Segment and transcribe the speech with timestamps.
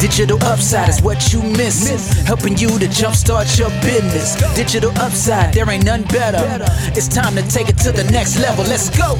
[0.00, 2.12] Digital upside is what you miss.
[2.24, 4.36] Helping you to jumpstart your business.
[4.54, 6.38] Digital upside, there ain't none better.
[6.94, 8.64] It's time to take it to the next level.
[8.64, 9.18] Let's go.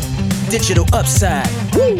[0.48, 1.48] Digital upside.
[1.74, 1.98] Woo.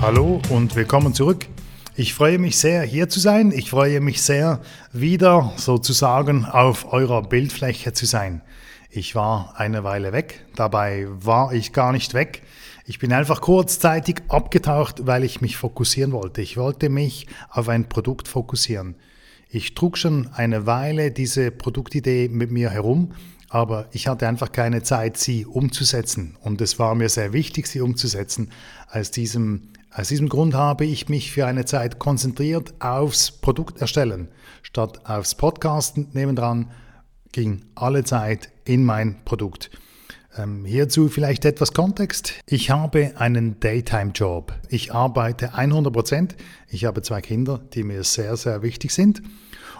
[0.00, 1.48] Hallo und willkommen zurück.
[1.96, 3.50] Ich freue mich sehr, hier zu sein.
[3.50, 4.60] Ich freue mich sehr,
[4.92, 8.42] wieder sozusagen auf eurer Bildfläche zu sein.
[8.90, 12.42] Ich war eine Weile weg, dabei war ich gar nicht weg.
[12.90, 16.42] Ich bin einfach kurzzeitig abgetaucht, weil ich mich fokussieren wollte.
[16.42, 18.96] Ich wollte mich auf ein Produkt fokussieren.
[19.48, 23.12] Ich trug schon eine Weile diese Produktidee mit mir herum,
[23.48, 26.36] aber ich hatte einfach keine Zeit, sie umzusetzen.
[26.40, 28.50] Und es war mir sehr wichtig, sie umzusetzen.
[28.90, 34.30] Aus diesem, aus diesem Grund habe ich mich für eine Zeit konzentriert aufs Produkt erstellen.
[34.62, 36.72] Statt aufs Podcasten nebendran
[37.30, 39.70] ging alle Zeit in mein Produkt.
[40.40, 42.34] Ähm, hierzu vielleicht etwas Kontext.
[42.46, 44.54] Ich habe einen Daytime-Job.
[44.68, 46.36] Ich arbeite 100 Prozent.
[46.68, 49.22] Ich habe zwei Kinder, die mir sehr, sehr wichtig sind.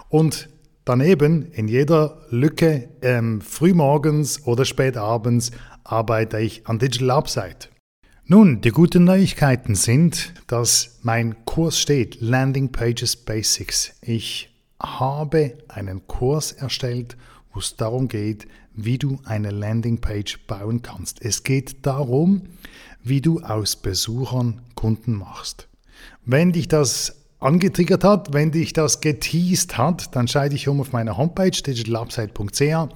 [0.09, 0.49] Und
[0.85, 5.51] daneben, in jeder Lücke, ähm, frühmorgens oder spätabends,
[5.83, 7.69] arbeite ich an Digital Upside.
[8.25, 13.93] Nun, die guten Neuigkeiten sind, dass mein Kurs steht, Landing Pages Basics.
[14.01, 17.17] Ich habe einen Kurs erstellt,
[17.53, 21.21] wo es darum geht, wie du eine Landingpage bauen kannst.
[21.21, 22.43] Es geht darum,
[23.03, 25.67] wie du aus Besuchern Kunden machst.
[26.25, 30.91] Wenn dich das angetriggert hat, wenn dich das geteased hat, dann schalte dich um auf
[30.91, 32.93] meiner Homepage digitalupside.ch.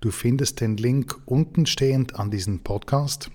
[0.00, 3.30] Du findest den Link unten stehend an diesem Podcast.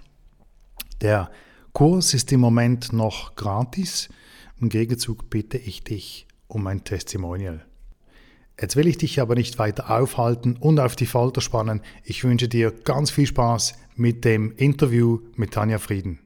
[1.01, 1.29] Der
[1.73, 4.07] Kurs ist im Moment noch gratis.
[4.61, 7.65] Im Gegenzug bitte ich dich um ein Testimonial.
[8.59, 11.81] Jetzt will ich dich aber nicht weiter aufhalten und auf die Folter spannen.
[12.03, 16.19] Ich wünsche dir ganz viel Spaß mit dem Interview mit Tanja Frieden.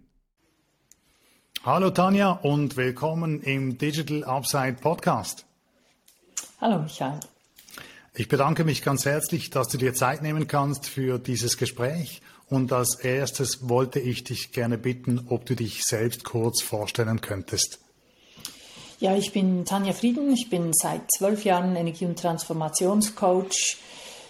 [1.64, 5.46] Hallo Tanja und willkommen im Digital Upside Podcast.
[6.60, 7.20] Hallo Michael.
[8.14, 12.22] Ich bedanke mich ganz herzlich, dass du dir Zeit nehmen kannst für dieses Gespräch.
[12.50, 17.80] Und als erstes wollte ich dich gerne bitten, ob du dich selbst kurz vorstellen könntest.
[19.00, 20.34] Ja, ich bin Tanja Frieden.
[20.34, 23.78] Ich bin seit zwölf Jahren Energie- und Transformationscoach.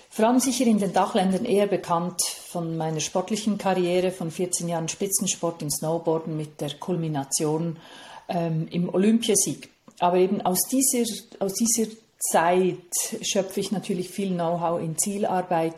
[0.09, 4.89] Vor allem sicher in den Dachländern eher bekannt von meiner sportlichen Karriere von 14 Jahren
[4.89, 7.77] Spitzensport im Snowboarden mit der Kulmination
[8.27, 9.69] ähm, im Olympiasieg.
[9.99, 11.05] Aber eben aus dieser,
[11.39, 11.89] aus dieser
[12.19, 12.75] Zeit
[13.21, 15.75] schöpfe ich natürlich viel Know-how in Zielarbeit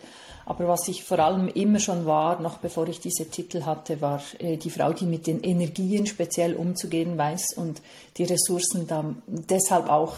[0.50, 4.20] aber was ich vor allem immer schon war, noch bevor ich diese Titel hatte, war
[4.40, 7.84] äh, die Frau, die mit den Energien speziell umzugehen weiß und
[8.18, 10.16] die Ressourcen dann deshalb auch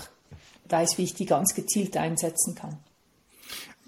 [0.69, 2.77] weiß, wie ich die ganz gezielt einsetzen kann.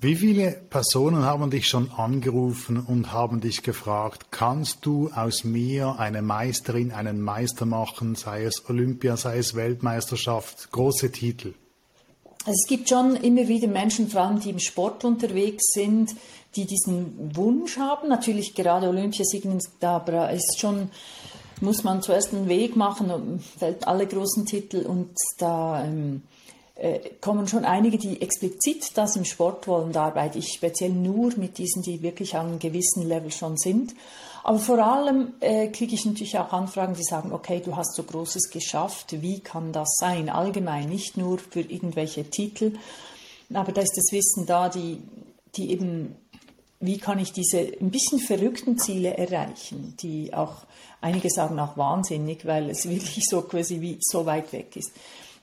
[0.01, 5.97] Wie viele Personen haben dich schon angerufen und haben dich gefragt, kannst du aus mir
[5.97, 11.53] eine Meisterin, einen Meister machen, sei es Olympia, sei es Weltmeisterschaft, große Titel?
[12.45, 16.13] Also es gibt schon immer wieder Menschen, vor allem die im Sport unterwegs sind,
[16.55, 18.09] die diesen Wunsch haben.
[18.09, 20.89] Natürlich gerade Olympiasiegen, da ist schon,
[21.61, 26.23] muss man zuerst einen Weg machen, fällt alle großen Titel und da ähm,
[26.75, 29.93] äh, kommen schon einige, die explizit das im Sport wollen.
[29.93, 33.93] Da arbeite ich speziell nur mit diesen, die wirklich an einem gewissen Level schon sind.
[34.43, 38.03] Aber vor allem äh, kriege ich natürlich auch Anfragen, die sagen, okay, du hast so
[38.03, 40.29] Großes geschafft, wie kann das sein?
[40.29, 42.73] Allgemein, nicht nur für irgendwelche Titel.
[43.53, 45.01] Aber da ist das Wissen da, die,
[45.55, 46.17] die eben,
[46.81, 50.65] wie kann ich diese ein bisschen verrückten Ziele erreichen, die auch,
[50.99, 54.91] einige sagen auch wahnsinnig, weil es wirklich so quasi wie so weit weg ist.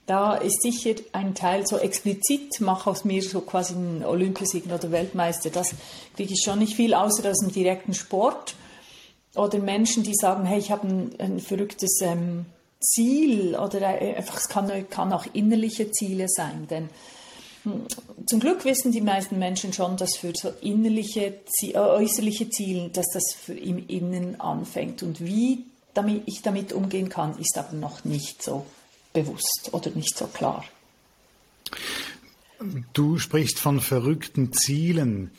[0.04, 4.90] Da ist sicher ein Teil so explizit, mach aus mir so quasi einen Olympiasieger oder
[4.90, 5.74] Weltmeister, das
[6.16, 8.56] kriege ich schon nicht viel, außer aus dem direkten Sport
[9.34, 12.46] oder Menschen, die sagen, hey, ich habe ein, ein verrücktes ähm,
[12.80, 16.88] Ziel oder einfach, es kann, kann auch innerliche Ziele sein, denn
[17.64, 17.86] hm,
[18.26, 23.06] zum Glück wissen die meisten Menschen schon, dass für so innerliche, äh, äußerliche Ziele, dass
[23.12, 25.02] das für im Innen anfängt.
[25.02, 25.64] Und wie
[25.94, 28.66] damit ich damit umgehen kann, ist aber noch nicht so
[29.12, 30.64] bewusst oder nicht so klar.
[32.92, 35.30] Du sprichst von verrückten Zielen.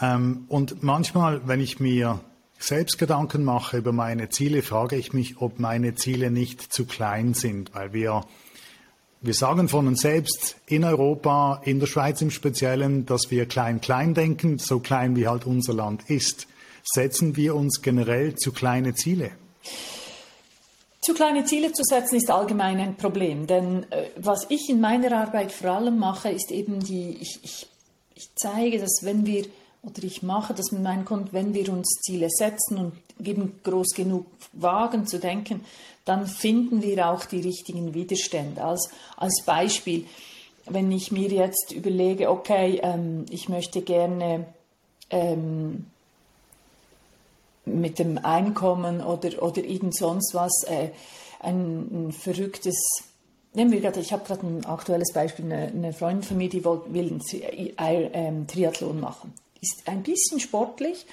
[0.00, 2.20] Ähm, und manchmal, wenn ich mir
[2.58, 7.34] selbst Gedanken mache über meine Ziele, frage ich mich, ob meine Ziele nicht zu klein
[7.34, 8.24] sind, weil wir,
[9.20, 14.14] wir sagen von uns selbst in Europa, in der Schweiz im Speziellen, dass wir klein-klein
[14.14, 16.46] denken, so klein wie halt unser Land ist.
[16.82, 19.30] Setzen wir uns generell zu kleine Ziele?
[21.00, 25.14] Zu kleine Ziele zu setzen ist allgemein ein Problem, denn äh, was ich in meiner
[25.14, 27.66] Arbeit vor allem mache, ist eben die, ich, ich,
[28.14, 29.44] ich zeige, dass wenn wir
[29.84, 32.92] oder ich mache das mit meinen Kunden, wenn wir uns Ziele setzen und
[33.24, 35.64] eben groß genug wagen zu denken,
[36.04, 38.62] dann finden wir auch die richtigen Widerstände.
[38.62, 40.06] Als, als Beispiel,
[40.66, 44.46] wenn ich mir jetzt überlege, okay, ähm, ich möchte gerne
[45.10, 45.86] ähm,
[47.64, 50.90] mit dem Einkommen oder, oder irgend sonst was äh,
[51.40, 52.76] ein, ein verrücktes
[53.56, 56.64] Nehmen wir gerade, ich habe gerade ein aktuelles Beispiel, eine, eine Freundin von mir, die
[56.64, 57.20] will, will
[57.76, 59.32] einen ähm, Triathlon machen.
[59.64, 61.06] Ist ein bisschen sportlich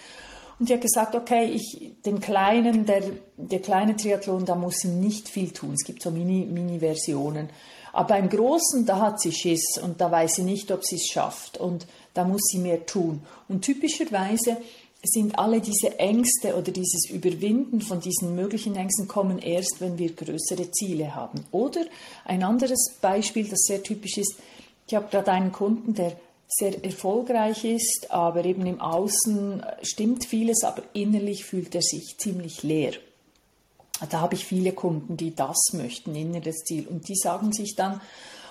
[0.59, 3.01] und die hat gesagt, okay, ich, den kleinen, der,
[3.37, 5.73] der kleine Triathlon, da muss sie nicht viel tun.
[5.73, 7.45] Es gibt so Mini-Versionen.
[7.45, 7.53] Mini
[7.93, 11.07] Aber beim Großen, da hat sie Schiss und da weiß sie nicht, ob sie es
[11.07, 13.23] schafft und da muss sie mehr tun.
[13.47, 14.57] Und typischerweise
[15.03, 20.13] sind alle diese Ängste oder dieses Überwinden von diesen möglichen Ängsten kommen erst, wenn wir
[20.13, 21.43] größere Ziele haben.
[21.51, 21.85] Oder
[22.25, 24.35] ein anderes Beispiel, das sehr typisch ist,
[24.87, 26.17] ich habe gerade einen Kunden, der
[26.53, 32.63] sehr erfolgreich ist, aber eben im Außen stimmt vieles, aber innerlich fühlt er sich ziemlich
[32.63, 32.93] leer.
[34.09, 36.87] Da habe ich viele Kunden, die das möchten, inneres Ziel.
[36.87, 38.01] Und die sagen sich dann,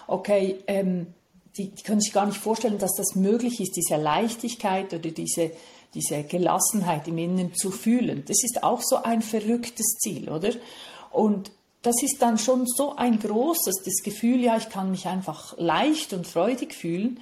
[0.07, 1.09] okay, ähm,
[1.57, 5.51] die, die können sich gar nicht vorstellen, dass das möglich ist, diese Leichtigkeit oder diese
[5.95, 8.25] diese Gelassenheit im Innen zu fühlen.
[8.27, 10.53] Das ist auch so ein verrücktes Ziel, oder?
[11.11, 11.51] Und
[11.83, 16.13] das ist dann schon so ein großes, das Gefühl, ja, ich kann mich einfach leicht
[16.13, 17.21] und freudig fühlen.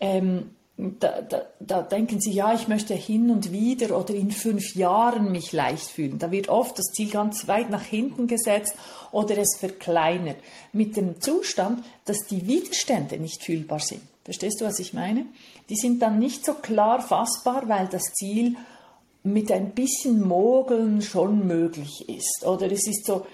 [0.00, 4.74] Ähm, da, da, da denken sie, ja, ich möchte hin und wieder oder in fünf
[4.74, 6.18] Jahren mich leicht fühlen.
[6.18, 8.74] Da wird oft das Ziel ganz weit nach hinten gesetzt
[9.10, 10.36] oder es verkleinert.
[10.72, 14.02] Mit dem Zustand, dass die Widerstände nicht fühlbar sind.
[14.24, 15.24] Verstehst du, was ich meine?
[15.70, 18.56] Die sind dann nicht so klar fassbar, weil das Ziel
[19.22, 22.44] mit ein bisschen Mogeln schon möglich ist.
[22.44, 23.26] Oder es ist so,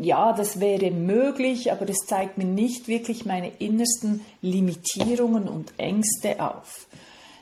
[0.00, 6.40] ja, das wäre möglich, aber es zeigt mir nicht wirklich meine innersten Limitierungen und Ängste
[6.40, 6.86] auf.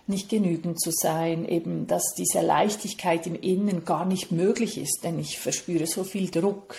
[0.06, 5.18] Nicht genügend zu sein, eben, dass diese Leichtigkeit im Innen gar nicht möglich ist, denn
[5.18, 6.74] ich verspüre so viel Druck.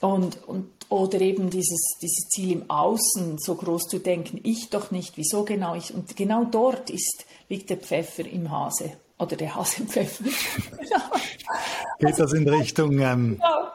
[0.00, 4.90] Und, und, oder eben dieses, dieses Ziel im Außen so groß zu denken, ich doch
[4.90, 5.94] nicht, wieso genau ich.
[5.94, 8.92] Und genau dort ist, liegt der Pfeffer im Hase.
[9.18, 10.24] Oder der Hase im Pfeffer.
[12.00, 12.98] Geht das in Richtung.
[12.98, 13.72] Ähm, ja.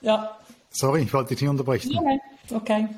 [0.00, 0.38] ja.
[0.74, 1.92] Sorry, ich wollte dich nicht unterbrechen.
[1.94, 2.20] Nein,
[2.52, 2.88] okay.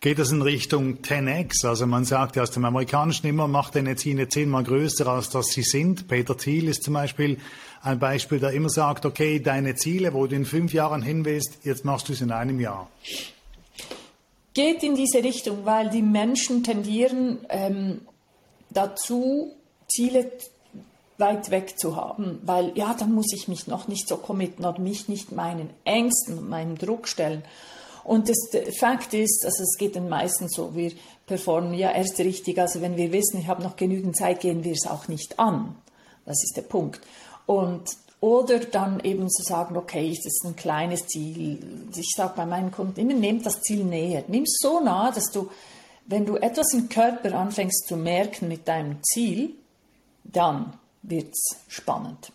[0.00, 1.66] Geht das in Richtung 10x?
[1.66, 5.48] Also man sagt ja aus dem Amerikanischen immer, macht deine Ziele zehnmal größer, als dass
[5.48, 6.08] sie sind.
[6.08, 7.38] Peter Thiel ist zum Beispiel
[7.82, 11.64] ein Beispiel, der immer sagt, okay, deine Ziele, wo du in fünf Jahren hin willst,
[11.64, 12.88] jetzt machst du es in einem Jahr.
[14.54, 18.00] Geht in diese Richtung, weil die Menschen tendieren ähm,
[18.70, 19.52] dazu,
[19.88, 20.32] Ziele
[21.18, 24.80] weit weg zu haben, weil ja, dann muss ich mich noch nicht so committen oder
[24.80, 27.42] mich nicht meinen Ängsten und meinem Druck stellen.
[28.04, 28.36] Und das
[28.78, 30.92] Fakt ist, also es geht den meisten so, wir
[31.26, 34.72] performen ja erst richtig, also wenn wir wissen, ich habe noch genügend Zeit, gehen wir
[34.72, 35.74] es auch nicht an.
[36.24, 37.00] Das ist der Punkt.
[37.46, 37.88] Und
[38.20, 41.58] oder dann eben zu sagen, okay, das ist ein kleines Ziel.
[41.94, 44.24] Ich sage bei meinen Kunden immer, nehmt das Ziel näher.
[44.28, 45.50] Nimm es so nah, dass du,
[46.06, 49.54] wenn du etwas im Körper anfängst zu merken mit deinem Ziel,
[50.24, 50.72] dann
[51.08, 52.32] wird es spannend.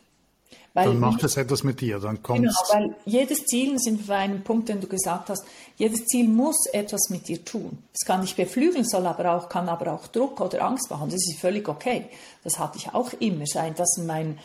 [0.74, 4.08] Weil dann macht es etwas mit dir, dann kommt Genau, weil jedes Ziel, sind wir
[4.08, 5.44] bei einem Punkt, den du gesagt hast,
[5.76, 7.78] jedes Ziel muss etwas mit dir tun.
[7.94, 11.10] Es kann dich beflügeln, soll aber auch, kann aber auch Druck oder Angst machen.
[11.10, 12.06] Das ist völlig okay.
[12.46, 13.46] Das hatte ich auch immer.
[13.48, 14.40] Sein, das mein,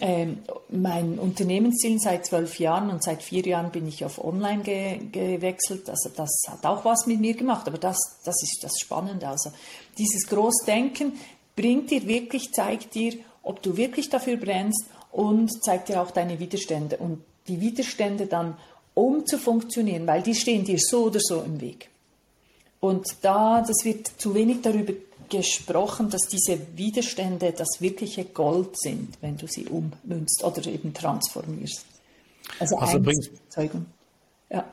[0.00, 0.38] ähm,
[0.68, 5.88] mein Unternehmensziel seit zwölf Jahren und seit vier Jahren bin ich auf Online ge gewechselt.
[5.88, 9.28] Also das hat auch was mit mir gemacht, aber das, das ist das Spannende.
[9.28, 9.52] Also
[9.96, 11.12] dieses Großdenken
[11.54, 16.38] bringt dir wirklich, zeigt dir, ob du wirklich dafür brennst und zeigt dir auch deine
[16.38, 18.56] Widerstände und die Widerstände dann
[18.94, 21.88] um zu funktionieren, weil die stehen dir so oder so im Weg.
[22.80, 24.92] Und da, das wird zu wenig darüber
[25.30, 31.86] gesprochen, dass diese Widerstände das wirkliche Gold sind, wenn du sie ummünzt oder eben transformierst.
[32.58, 33.30] Also, also bringst,
[34.50, 34.64] ja.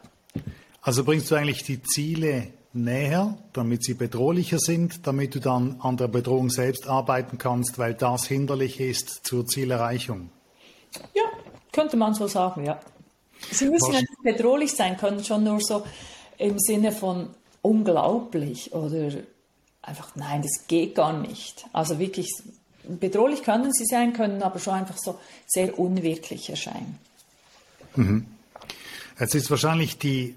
[0.82, 2.48] also bringst du eigentlich die Ziele
[2.84, 7.94] näher, damit sie bedrohlicher sind, damit du dann an der Bedrohung selbst arbeiten kannst, weil
[7.94, 10.30] das hinderlich ist zur Zielerreichung.
[11.14, 11.24] Ja,
[11.72, 12.80] könnte man so sagen, ja.
[13.52, 15.86] Sie müssen ja nicht bedrohlich sein, können schon nur so
[16.38, 17.30] im Sinne von
[17.62, 19.12] unglaublich oder
[19.82, 21.66] einfach, nein, das geht gar nicht.
[21.74, 22.32] Also wirklich,
[22.84, 26.98] bedrohlich können sie sein, können aber schon einfach so sehr unwirklich erscheinen.
[27.96, 28.26] Mhm.
[29.20, 30.36] Jetzt ist wahrscheinlich die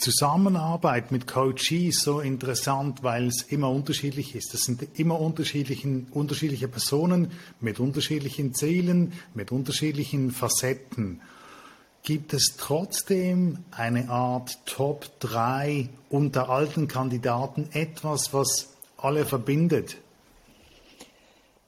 [0.00, 4.54] Zusammenarbeit mit Coaches so interessant, weil es immer unterschiedlich ist.
[4.54, 7.30] Es sind immer unterschiedliche Personen
[7.60, 11.20] mit unterschiedlichen Zielen, mit unterschiedlichen Facetten.
[12.02, 19.98] Gibt es trotzdem eine Art Top 3 unter alten Kandidaten, etwas, was alle verbindet?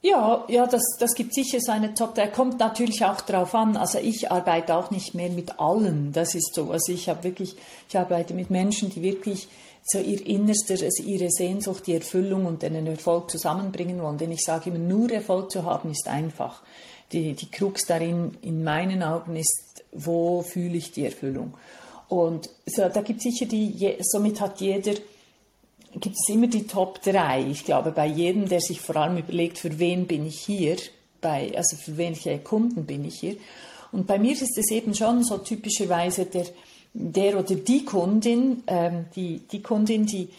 [0.04, 2.16] Ja, ja, das, das gibt sicher seine Top.
[2.16, 3.76] Der kommt natürlich auch drauf an.
[3.76, 6.12] Also ich arbeite auch nicht mehr mit allen.
[6.12, 6.72] Das ist so.
[6.72, 7.54] Also ich habe wirklich,
[7.88, 9.46] ich arbeite mit Menschen, die wirklich
[9.84, 14.18] so ihr Innerstes, also ihre Sehnsucht, die Erfüllung und den Erfolg zusammenbringen wollen.
[14.18, 16.62] Denn ich sage immer, nur Erfolg zu haben ist einfach.
[17.12, 21.54] Die, die Krux darin in meinen Augen ist, wo fühle ich die Erfüllung?
[22.08, 24.94] Und so, da gibt es sicher die, somit hat jeder
[26.00, 27.46] gibt es immer die Top 3.
[27.50, 30.76] Ich glaube, bei jedem, der sich vor allem überlegt, für wen bin ich hier,
[31.20, 33.36] bei, also für welche Kunden bin ich hier.
[33.92, 36.46] Und bei mir ist es eben schon so typischerweise der,
[36.94, 40.30] der oder die Kundin, ähm, die, die Kundin, die,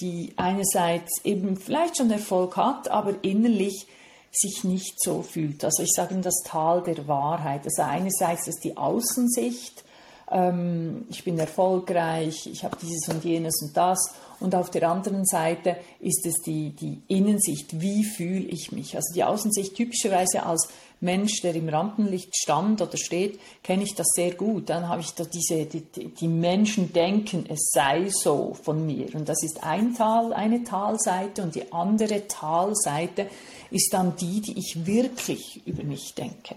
[0.00, 3.86] die einerseits eben vielleicht schon Erfolg hat, aber innerlich
[4.30, 5.64] sich nicht so fühlt.
[5.64, 7.62] Also ich sage das Tal der Wahrheit.
[7.64, 9.84] Also einerseits ist die Außensicht,
[10.30, 14.14] ähm, ich bin erfolgreich, ich habe dieses und jenes und das.
[14.40, 18.96] Und auf der anderen Seite ist es die, die Innensicht, wie fühle ich mich.
[18.96, 20.68] Also die Außensicht typischerweise als
[21.00, 24.68] Mensch, der im Rampenlicht stand oder steht, kenne ich das sehr gut.
[24.70, 29.14] Dann habe ich da diese, die, die Menschen denken, es sei so von mir.
[29.14, 33.28] Und das ist ein Tal, eine Talseite und die andere Talseite
[33.70, 36.56] ist dann die, die ich wirklich über mich denke.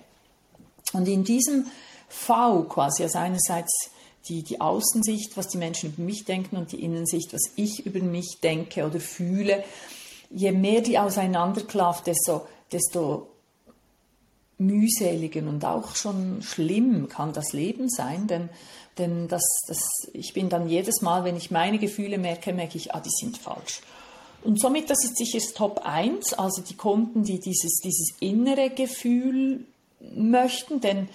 [0.93, 1.65] Und in diesem
[2.07, 3.89] V quasi, also einerseits
[4.30, 8.00] die, die Außensicht, was die Menschen über mich denken und die Innensicht, was ich über
[8.00, 9.63] mich denke oder fühle.
[10.30, 13.27] Je mehr die auseinanderklafft, desto, desto
[14.58, 18.50] mühseliger und auch schon schlimm kann das Leben sein, denn,
[18.98, 19.80] denn das, das,
[20.13, 23.38] ich bin dann jedes Mal, wenn ich meine Gefühle merke, merke ich, ah, die sind
[23.38, 23.82] falsch.
[24.44, 28.70] Und somit, das ist sicher das Top 1, also die Kunden, die dieses, dieses innere
[28.70, 29.65] Gefühl
[30.15, 31.08] möchten, denn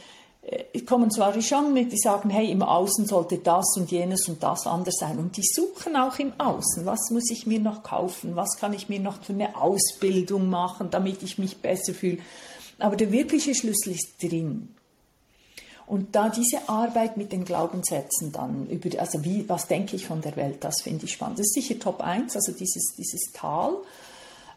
[0.86, 4.66] kommen zwar schon mit, die sagen, hey, im Außen sollte das und jenes und das
[4.66, 5.18] anders sein.
[5.18, 8.88] Und die suchen auch im Außen, was muss ich mir noch kaufen, was kann ich
[8.88, 12.18] mir noch für eine Ausbildung machen, damit ich mich besser fühle.
[12.78, 14.74] Aber der wirkliche Schlüssel ist drin.
[15.86, 20.20] Und da diese Arbeit mit den Glaubenssätzen dann über, also wie, was denke ich von
[20.20, 21.38] der Welt, das finde ich spannend.
[21.38, 23.72] Das ist sicher Top 1, also dieses, dieses Tal.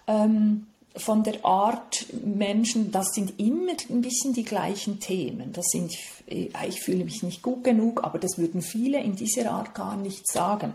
[0.07, 5.53] Ähm, von der Art Menschen, das sind immer ein bisschen die gleichen Themen.
[5.53, 5.93] Das sind,
[6.27, 10.29] ich fühle mich nicht gut genug, aber das würden viele in dieser Art gar nicht
[10.29, 10.73] sagen.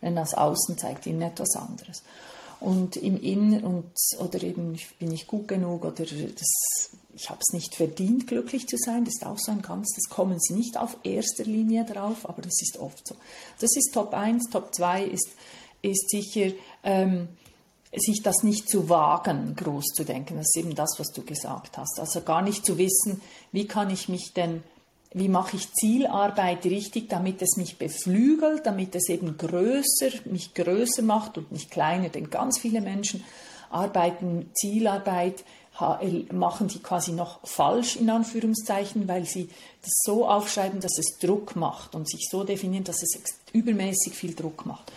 [0.00, 2.02] Denn das Außen zeigt ihnen etwas anderes.
[2.58, 7.54] Und im Innen und, oder eben, bin ich gut genug oder das, ich habe es
[7.54, 10.76] nicht verdient, glücklich zu sein, das ist auch so ein ganz, das kommen sie nicht
[10.76, 13.16] auf erster Linie drauf, aber das ist oft so.
[13.60, 15.30] Das ist Top 1, Top 2 ist,
[15.80, 16.52] ist sicher,
[16.84, 17.28] ähm,
[17.96, 20.36] sich das nicht zu wagen, groß zu denken.
[20.36, 21.98] Das ist eben das, was du gesagt hast.
[21.98, 23.20] Also gar nicht zu wissen,
[23.52, 24.62] wie kann ich mich denn,
[25.12, 31.02] wie mache ich Zielarbeit richtig, damit es mich beflügelt, damit es eben größer, mich größer
[31.02, 32.10] macht und nicht kleiner.
[32.10, 33.24] Denn ganz viele Menschen
[33.70, 35.44] arbeiten Zielarbeit,
[36.30, 39.48] machen die quasi noch falsch in Anführungszeichen, weil sie
[39.80, 43.18] das so aufschreiben, dass es Druck macht und sich so definieren, dass es
[43.52, 44.92] übermäßig viel Druck macht.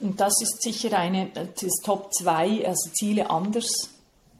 [0.00, 3.68] Und das ist sicher eine, das Top 2, also Ziele anders,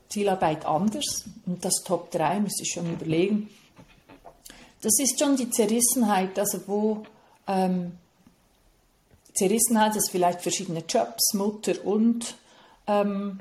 [0.09, 1.25] Zielarbeit anders.
[1.47, 3.51] Und das Top 3, müsste ich schon überlegen.
[4.81, 7.03] Das ist schon die Zerrissenheit, also wo
[7.49, 7.93] ähm,
[9.35, 12.37] Zerrissenheit, das vielleicht verschiedene Jobs, Mutter und
[12.87, 13.41] ähm,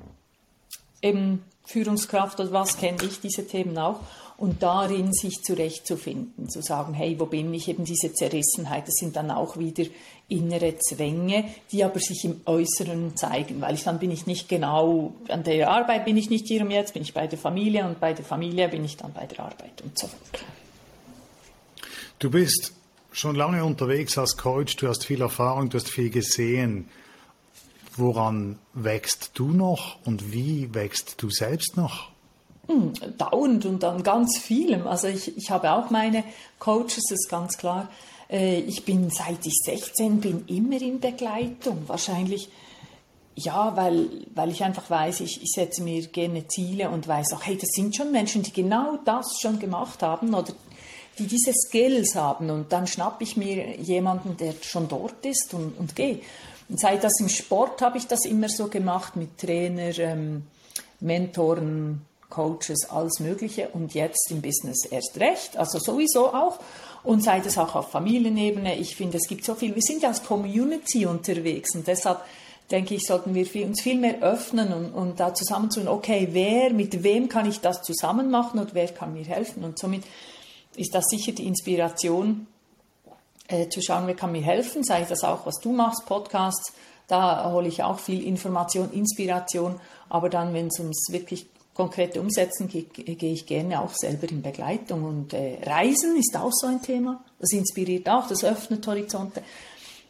[1.01, 3.99] eben Führungskraft oder was kenne ich, diese Themen auch
[4.37, 7.67] und darin sich zurechtzufinden, zu sagen, hey, wo bin ich?
[7.67, 9.85] Eben diese Zerrissenheit, das sind dann auch wieder
[10.29, 15.15] innere Zwänge, die aber sich im Äußeren zeigen, weil ich dann bin ich nicht genau,
[15.29, 17.99] an der Arbeit bin ich nicht hier und jetzt, bin ich bei der Familie und
[17.99, 20.43] bei der Familie bin ich dann bei der Arbeit und so fort.
[22.19, 22.73] Du bist
[23.11, 26.89] schon lange unterwegs als Coach, du hast viel Erfahrung, du hast viel gesehen.
[27.95, 32.11] Woran wächst du noch und wie wächst du selbst noch?
[32.67, 34.87] Hm, dauernd und an ganz vielem.
[34.87, 36.23] Also ich, ich habe auch meine
[36.59, 37.89] Coaches, ist ganz klar.
[38.29, 41.83] Äh, ich bin seit ich 16 bin immer in Begleitung.
[41.87, 42.49] Wahrscheinlich
[43.39, 47.45] ja, weil, weil ich einfach weiß, ich, ich setze mir gerne Ziele und weiß auch,
[47.45, 50.53] hey, das sind schon Menschen, die genau das schon gemacht haben oder
[51.19, 52.49] die diese Skills haben.
[52.49, 56.21] Und dann schnappe ich mir jemanden, der schon dort ist und, und gehe.
[56.67, 60.47] Und seit das im Sport habe ich das immer so gemacht mit Trainer, ähm,
[60.99, 66.59] Mentoren, Coaches, alles Mögliche und jetzt im Business erst recht, also sowieso auch.
[67.03, 68.75] Und sei das auch auf Familienebene.
[68.77, 72.21] Ich finde, es gibt so viel, wir sind ja als Community unterwegs und deshalb
[72.69, 76.71] denke ich, sollten wir uns viel mehr öffnen und, und da zusammen tun, okay, wer,
[76.73, 79.63] mit wem kann ich das zusammen machen und wer kann mir helfen?
[79.63, 80.03] Und somit
[80.75, 82.47] ist das sicher die Inspiration,
[83.47, 86.73] äh, zu schauen, wer kann mir helfen, sei das auch, was du machst, Podcasts,
[87.07, 89.79] da hole ich auch viel Information, Inspiration,
[90.09, 94.41] aber dann, wenn es ums wirklich konkrete umsetzen, gehe geh ich gerne auch selber in
[94.41, 95.03] Begleitung.
[95.03, 97.23] Und äh, Reisen ist auch so ein Thema.
[97.39, 99.43] Das inspiriert auch, das öffnet Horizonte.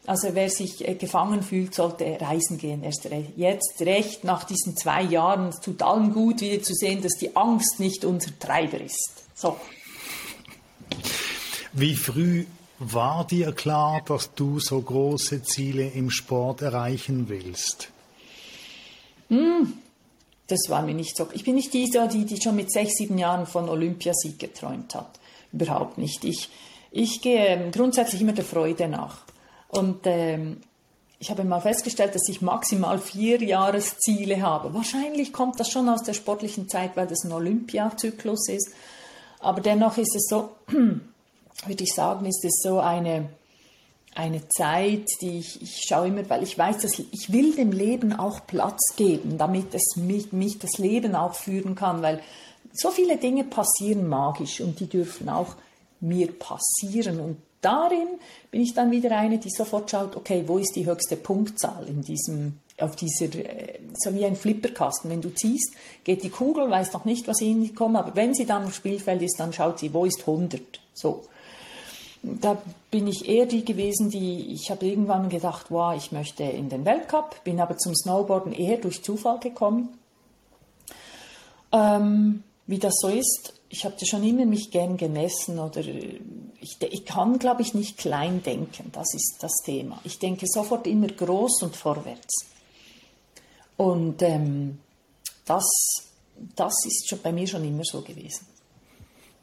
[0.06, 2.82] Also wer sich äh, gefangen fühlt, sollte reisen gehen.
[2.82, 5.48] Erst recht, jetzt recht nach diesen zwei Jahren.
[5.50, 9.24] Es tut allen gut, wieder zu sehen, dass die Angst nicht unser Treiber ist.
[9.34, 9.56] So.
[11.74, 12.46] Wie früh
[12.78, 17.90] war dir klar, dass du so große Ziele im Sport erreichen willst?
[19.28, 19.74] Hm,
[20.48, 21.28] das war mir nicht so.
[21.32, 25.18] Ich bin nicht die, die, die schon mit sechs, sieben Jahren von Olympiasieg geträumt hat.
[25.52, 26.24] Überhaupt nicht.
[26.24, 26.48] Ich,
[26.90, 29.18] ich gehe ähm, grundsätzlich immer der Freude nach.
[29.68, 30.62] Und ähm,
[31.18, 34.72] ich habe mal festgestellt, dass ich maximal vier Jahresziele habe.
[34.72, 38.70] Wahrscheinlich kommt das schon aus der sportlichen Zeit, weil das ein Olympiazyklus ist.
[39.40, 43.28] Aber dennoch ist es so, würde ich sagen, ist es so eine,
[44.18, 48.12] eine Zeit, die ich, ich schaue immer, weil ich weiß, dass ich will dem Leben
[48.12, 52.20] auch Platz geben, damit es mich, mich das Leben auch führen kann, weil
[52.72, 55.54] so viele Dinge passieren magisch und die dürfen auch
[56.00, 58.08] mir passieren und darin
[58.50, 62.02] bin ich dann wieder eine, die sofort schaut, okay, wo ist die höchste Punktzahl in
[62.02, 65.10] diesem, auf dieser, äh, so wie ein Flipperkasten.
[65.10, 68.64] Wenn du ziehst, geht die Kugel, weiß noch nicht, was hinkommt, aber wenn sie dann
[68.64, 70.60] im Spielfeld ist, dann schaut sie, wo ist 100?
[70.92, 71.22] So
[72.22, 72.60] da
[72.90, 76.84] bin ich eher die gewesen, die, ich habe irgendwann gedacht, wow, ich möchte in den
[76.84, 79.88] Weltcup, bin aber zum Snowboarden eher durch Zufall gekommen.
[81.72, 87.04] Ähm, wie das so ist, ich habe schon immer mich gern gemessen oder ich, ich
[87.04, 90.00] kann, glaube ich, nicht klein denken, das ist das Thema.
[90.04, 92.46] Ich denke sofort immer groß und vorwärts.
[93.76, 94.78] Und ähm,
[95.44, 95.64] das,
[96.56, 98.46] das ist schon bei mir schon immer so gewesen.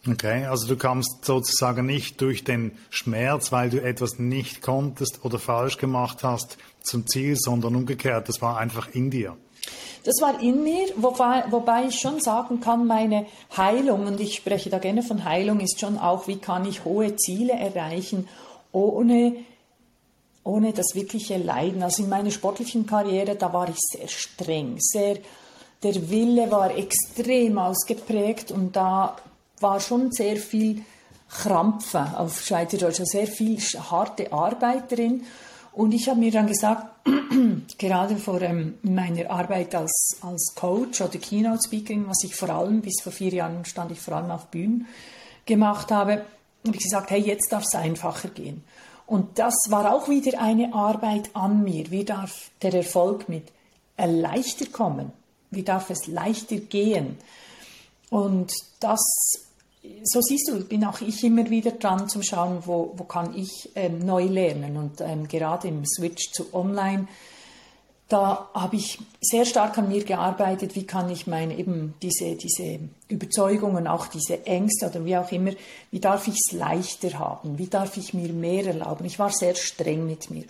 [0.07, 5.39] Okay, also du kamst sozusagen nicht durch den Schmerz, weil du etwas nicht konntest oder
[5.39, 9.35] falsch gemacht hast zum Ziel, sondern umgekehrt, das war einfach in dir.
[10.03, 13.25] Das war in mir, wobei, wobei ich schon sagen kann, meine
[13.57, 17.15] Heilung, und ich spreche da gerne von Heilung, ist schon auch, wie kann ich hohe
[17.15, 18.27] Ziele erreichen,
[18.71, 19.37] ohne,
[20.43, 21.81] ohne das wirkliche Leiden.
[21.81, 25.17] Also in meiner sportlichen Karriere, da war ich sehr streng, sehr,
[25.81, 29.15] der Wille war extrem ausgeprägt und da
[29.59, 30.83] war schon sehr viel
[31.29, 35.23] Krampfen auf Schweizerdeutsch, also sehr viel harte Arbeit drin.
[35.73, 37.05] Und ich habe mir dann gesagt,
[37.77, 42.81] gerade vor ähm, meiner Arbeit als, als Coach oder Keynote Speaking, was ich vor allem,
[42.81, 44.87] bis vor vier Jahren stand ich vor allem auf Bühnen
[45.45, 46.23] gemacht habe,
[46.65, 48.63] habe ich gesagt, hey, jetzt darf es einfacher gehen.
[49.05, 51.91] Und das war auch wieder eine Arbeit an mir.
[51.91, 53.51] Wie darf der Erfolg mit
[53.97, 55.11] leichter kommen?
[55.51, 57.17] Wie darf es leichter gehen?
[58.09, 59.01] Und das
[60.03, 63.71] so siehst du, bin auch ich immer wieder dran zum Schauen, wo, wo kann ich
[63.75, 64.77] ähm, neu lernen.
[64.77, 67.07] Und ähm, gerade im Switch zu Online,
[68.07, 72.79] da habe ich sehr stark an mir gearbeitet, wie kann ich meine eben diese, diese
[73.07, 75.51] Überzeugungen, auch diese Ängste oder wie auch immer,
[75.89, 79.05] wie darf ich es leichter haben, wie darf ich mir mehr erlauben.
[79.05, 80.43] Ich war sehr streng mit mir.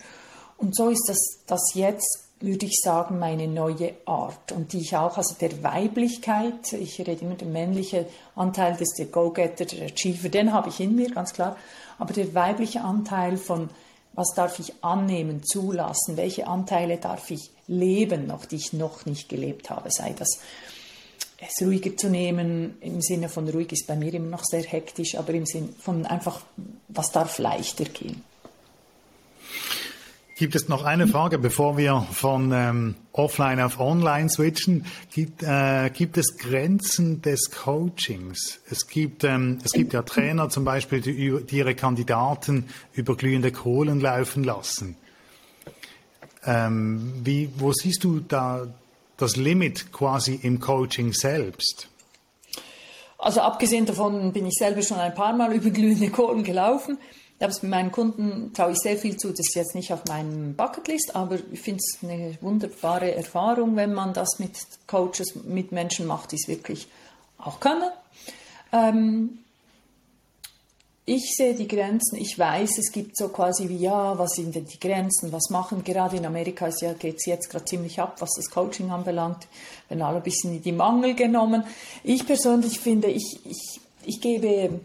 [0.58, 1.18] Und so ist das,
[1.48, 4.52] das jetzt würde ich sagen, meine neue Art.
[4.52, 9.00] Und die ich auch, also der Weiblichkeit, ich rede immer der männliche Anteil, das ist
[9.00, 11.56] der Go-Getter, der Achiever, den habe ich in mir, ganz klar,
[11.98, 13.70] aber der weibliche Anteil von,
[14.14, 19.30] was darf ich annehmen, zulassen, welche Anteile darf ich leben, noch die ich noch nicht
[19.30, 20.40] gelebt habe, sei das
[21.38, 25.16] es ruhiger zu nehmen, im Sinne von ruhig ist bei mir immer noch sehr hektisch,
[25.16, 26.42] aber im Sinne von einfach,
[26.88, 28.24] was darf leichter gehen.
[30.38, 34.86] Gibt es noch eine Frage, bevor wir von ähm, Offline auf Online switchen?
[35.14, 38.60] Gibt, äh, gibt es Grenzen des Coachings?
[38.70, 43.54] Es gibt, ähm, es gibt ja Trainer zum Beispiel, die, die ihre Kandidaten über glühende
[43.54, 44.98] Kohlen laufen lassen.
[46.44, 48.68] Ähm, wie, wo siehst du da
[49.16, 51.88] das Limit quasi im Coaching selbst?
[53.18, 56.98] Also abgesehen davon bin ich selber schon ein paar Mal über glühende Kohlen gelaufen.
[57.40, 59.30] Aber mit meinen Kunden traue ich sehr viel zu.
[59.30, 63.94] Das ist jetzt nicht auf meinem Bucketlist, aber ich finde es eine wunderbare Erfahrung, wenn
[63.94, 64.52] man das mit
[64.88, 66.88] Coaches, mit Menschen macht, die es wirklich
[67.38, 67.92] auch können.
[68.72, 69.40] Ähm,
[71.08, 74.66] ich sehe die Grenzen, ich weiß, es gibt so quasi wie, ja, was sind denn
[74.66, 78.32] die Grenzen, was machen, gerade in Amerika ja, geht es jetzt gerade ziemlich ab, was
[78.36, 79.48] das Coaching anbelangt,
[79.88, 81.64] werden alle ein bisschen in die Mangel genommen.
[82.04, 84.80] Ich persönlich finde, ich, ich, ich gebe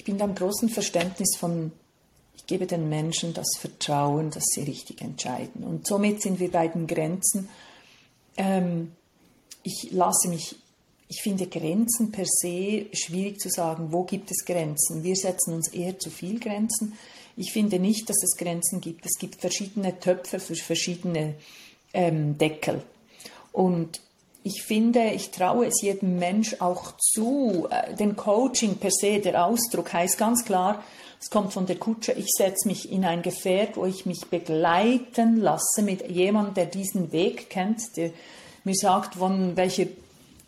[0.00, 1.72] ich bin da im großen Verständnis von,
[2.34, 5.62] ich gebe den Menschen das Vertrauen, dass sie richtig entscheiden.
[5.62, 7.50] Und somit sind wir bei den Grenzen.
[8.38, 8.92] Ähm,
[9.62, 10.56] ich lasse mich,
[11.08, 15.02] ich finde Grenzen per se schwierig zu sagen, wo gibt es Grenzen.
[15.02, 16.94] Wir setzen uns eher zu viel Grenzen.
[17.36, 19.04] Ich finde nicht, dass es Grenzen gibt.
[19.04, 21.34] Es gibt verschiedene Töpfe für verschiedene
[21.92, 22.82] ähm, Deckel.
[23.52, 24.00] Und
[24.42, 27.68] ich finde, ich traue es jedem Mensch auch zu.
[27.70, 30.82] Äh, denn Coaching per se, der Ausdruck heißt ganz klar,
[31.20, 35.36] es kommt von der Kutsche, ich setze mich in ein Gefährt, wo ich mich begleiten
[35.40, 38.10] lasse mit jemandem, der diesen Weg kennt, der
[38.64, 39.86] mir sagt, wann welcher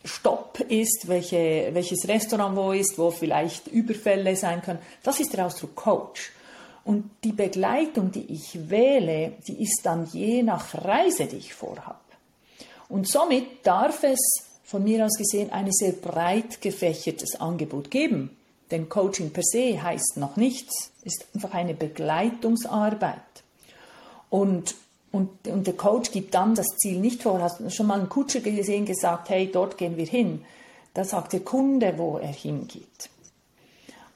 [0.05, 4.81] Stopp ist, welche, welches Restaurant wo ist, wo vielleicht Überfälle sein können.
[5.03, 6.33] Das ist der Ausdruck Coach.
[6.85, 12.02] Und die Begleitung, die ich wähle, die ist dann je nach Reise, die ich vorhabe.
[12.93, 14.21] Und somit darf es
[14.65, 18.37] von mir aus gesehen ein sehr breit gefächertes Angebot geben.
[18.71, 23.17] Denn Coaching per se heißt noch nichts, ist einfach eine Begleitungsarbeit.
[24.29, 24.75] Und,
[25.11, 27.41] und, und der Coach gibt dann das Ziel nicht vor.
[27.41, 30.45] Hast du schon mal einen Kutscher gesehen, gesagt, hey, dort gehen wir hin?
[30.93, 33.09] Da sagt der Kunde, wo er hingeht.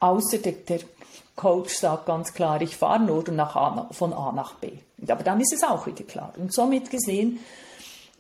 [0.00, 0.80] Außer der, der
[1.34, 4.72] Coach sagt ganz klar, ich fahre nur nach A, von A nach B.
[5.08, 6.34] Aber dann ist es auch wieder klar.
[6.36, 7.40] Und somit gesehen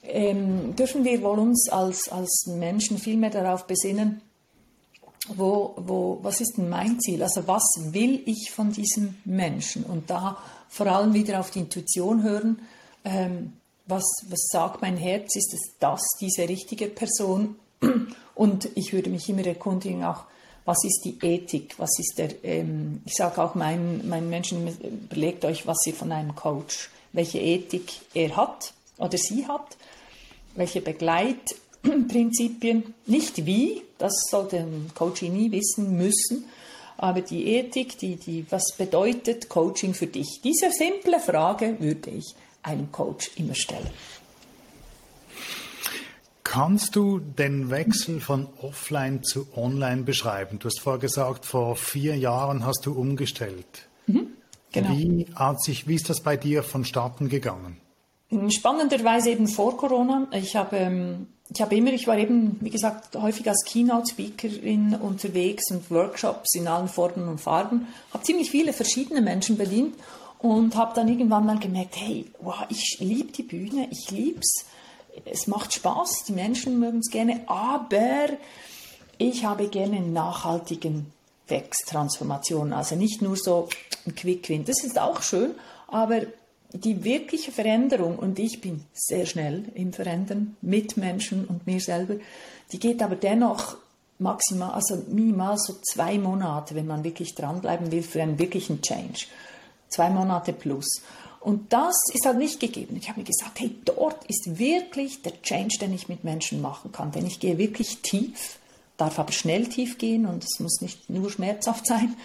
[0.08, 4.20] ähm, dürfen wir wohl uns als, als Menschen viel mehr darauf besinnen,
[5.28, 7.22] wo, wo, was ist denn mein Ziel?
[7.22, 9.84] Also was will ich von diesem Menschen?
[9.84, 10.38] Und da
[10.68, 12.60] vor allem wieder auf die Intuition hören,
[13.04, 13.52] ähm,
[13.86, 15.36] was, was sagt mein Herz?
[15.36, 17.56] Ist es das, diese richtige Person?
[18.34, 20.24] Und ich würde mich immer erkundigen, auch
[20.64, 21.74] was ist die Ethik?
[21.78, 26.10] Was ist der, ähm, ich sage auch meinen, meinen Menschen, überlegt euch, was ihr von
[26.10, 29.76] einem Coach, welche Ethik er hat oder sie hat,
[30.56, 36.44] welche Begleitprinzipien, nicht wie, das sollte ein Coach nie wissen müssen,
[36.98, 40.40] aber die Ethik, die, die, was bedeutet Coaching für dich?
[40.42, 43.90] Diese simple Frage würde ich einem Coach immer stellen.
[46.42, 50.58] Kannst du den Wechsel von offline zu online beschreiben?
[50.58, 53.88] Du hast vorher gesagt, vor vier Jahren hast du umgestellt.
[54.06, 54.28] Mhm,
[54.72, 54.90] genau.
[54.90, 57.76] Wie, hat sich, wie ist das bei dir vonstatten gegangen?
[58.48, 60.26] Spannenderweise eben vor Corona.
[60.32, 65.70] Ich habe, ähm, ich habe immer, ich war eben, wie gesagt, häufig als Keynote-Speakerin unterwegs
[65.70, 67.86] und Workshops in allen Formen und Farben.
[68.12, 69.94] Habe ziemlich viele verschiedene Menschen bedient
[70.38, 74.66] und habe dann irgendwann mal gemerkt, hey, wow, ich liebe die Bühne, ich liebe es
[75.24, 78.28] es macht Spaß, die Menschen mögen es gerne, aber
[79.18, 81.12] ich habe gerne nachhaltigen
[81.48, 82.72] Wechseltransformation.
[82.72, 83.68] Also nicht nur so
[84.06, 84.64] ein Quick-Win.
[84.64, 85.54] Das ist auch schön,
[85.88, 86.22] aber
[86.72, 92.16] die wirkliche Veränderung, und ich bin sehr schnell im Verändern mit Menschen und mir selber,
[92.72, 93.76] die geht aber dennoch
[94.18, 99.26] maximal, also minimal so zwei Monate, wenn man wirklich dranbleiben will für einen wirklichen Change.
[99.88, 101.02] Zwei Monate plus.
[101.40, 102.96] Und das ist halt nicht gegeben.
[103.00, 106.90] Ich habe mir gesagt, hey, dort ist wirklich der Change, den ich mit Menschen machen
[106.90, 107.12] kann.
[107.12, 108.58] Denn ich gehe wirklich tief,
[108.96, 112.16] darf aber schnell tief gehen und es muss nicht nur schmerzhaft sein.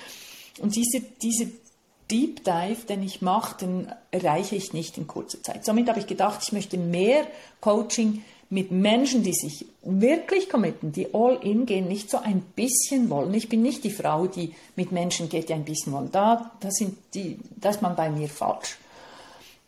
[0.60, 1.52] Und diese, diese
[2.12, 5.65] Deep Dive, den ich mache, den erreiche ich nicht in kurzer Zeit.
[5.65, 7.26] Somit habe ich gedacht, ich möchte mehr
[7.62, 13.10] Coaching mit Menschen, die sich wirklich committen, die all in gehen, nicht so ein bisschen
[13.10, 13.34] wollen.
[13.34, 16.12] Ich bin nicht die Frau, die mit Menschen geht, die ein bisschen wollen.
[16.12, 18.78] Da, da sind die, da ist man bei mir falsch.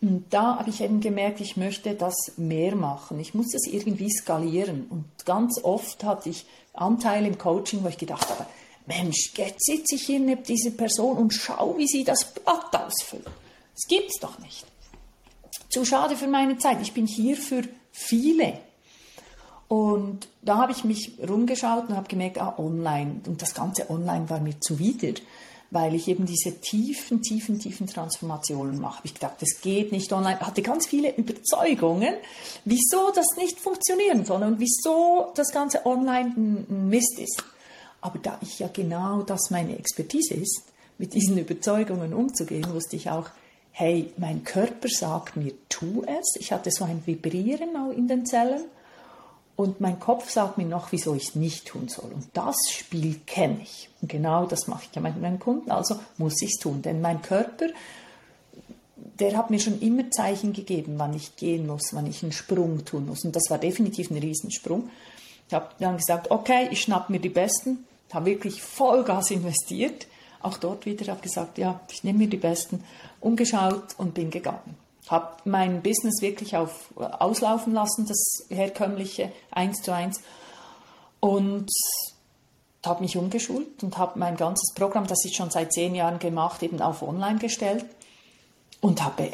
[0.02, 3.22] Und da habe ich eben gemerkt, ich möchte das mehr machen.
[3.22, 4.86] Ich muss das irgendwie skalieren.
[4.90, 8.46] Und ganz oft hatte ich Anteile im Coaching, wo ich gedacht habe,
[8.86, 13.26] Mensch, jetzt sitze ich hier neben dieser Person und schau, wie sie das Blatt ausfüllt.
[13.26, 14.66] Das gibt's doch nicht.
[15.70, 16.82] Zu schade für meine Zeit.
[16.82, 18.60] Ich bin hier für viele.
[19.68, 23.22] Und da habe ich mich rumgeschaut und habe gemerkt, ah, online.
[23.26, 25.14] Und das ganze Online war mir zuwider
[25.74, 29.02] weil ich eben diese tiefen, tiefen, tiefen Transformationen mache.
[29.06, 30.38] Ich gedacht, das geht nicht online.
[30.40, 32.14] Ich hatte ganz viele Überzeugungen,
[32.64, 37.44] wieso das nicht funktionieren soll und wieso das Ganze online ein Mist ist.
[38.04, 40.64] Aber da ich ja genau das meine Expertise ist,
[40.98, 43.30] mit diesen Überzeugungen umzugehen, wusste ich auch,
[43.72, 46.36] hey, mein Körper sagt mir, tu es.
[46.38, 48.66] Ich hatte so ein Vibrieren auch in den Zellen
[49.56, 52.12] und mein Kopf sagt mir noch, wieso ich es nicht tun soll.
[52.12, 53.90] Und das Spiel kenne ich.
[54.02, 55.72] Und genau das mache ich ja mit meinen Kunden.
[55.72, 56.82] Also muss ich es tun.
[56.82, 57.68] Denn mein Körper,
[58.98, 62.84] der hat mir schon immer Zeichen gegeben, wann ich gehen muss, wann ich einen Sprung
[62.84, 63.24] tun muss.
[63.24, 64.90] Und das war definitiv ein Riesensprung.
[65.48, 67.86] Ich habe dann gesagt, okay, ich schnapp mir die Besten.
[68.14, 70.08] Habe wirklich Vollgas investiert.
[70.42, 72.84] Auch dort wieder habe gesagt, ja, ich nehme mir die Besten.
[73.20, 74.78] Umgeschaut und bin gegangen
[75.10, 80.22] habe mein Business wirklich auf, auslaufen lassen, das herkömmliche eins zu eins
[81.20, 81.70] und
[82.86, 86.64] habe mich umgeschult und habe mein ganzes Programm, das ich schon seit zehn Jahren gemacht,
[86.64, 87.86] eben auf Online gestellt
[88.82, 89.32] und habe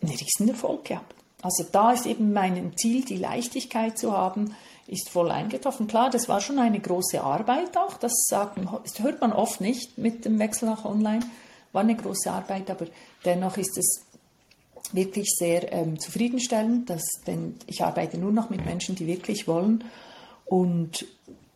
[0.00, 1.14] einen riesen Erfolg gehabt.
[1.42, 4.54] Also da ist eben mein Ziel, die Leichtigkeit zu haben,
[4.86, 5.86] ist voll eingetroffen.
[5.86, 9.98] Klar, das war schon eine große Arbeit auch, das, sagt, das hört man oft nicht
[9.98, 11.24] mit dem Wechsel nach Online,
[11.72, 12.86] war eine große Arbeit, aber
[13.24, 14.04] dennoch ist es
[14.92, 19.84] wirklich sehr ähm, zufriedenstellend, dass, denn ich arbeite nur noch mit Menschen, die wirklich wollen
[20.44, 21.06] und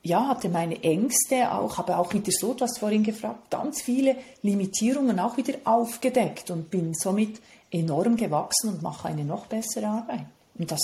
[0.03, 4.17] ja, hatte meine Ängste auch, habe auch wieder so, du hast vorhin gefragt, ganz viele
[4.43, 7.41] Limitierungen auch wieder aufgedeckt und bin somit
[7.73, 10.27] enorm gewachsen und mache eine noch bessere Arbeit.
[10.57, 10.81] Und das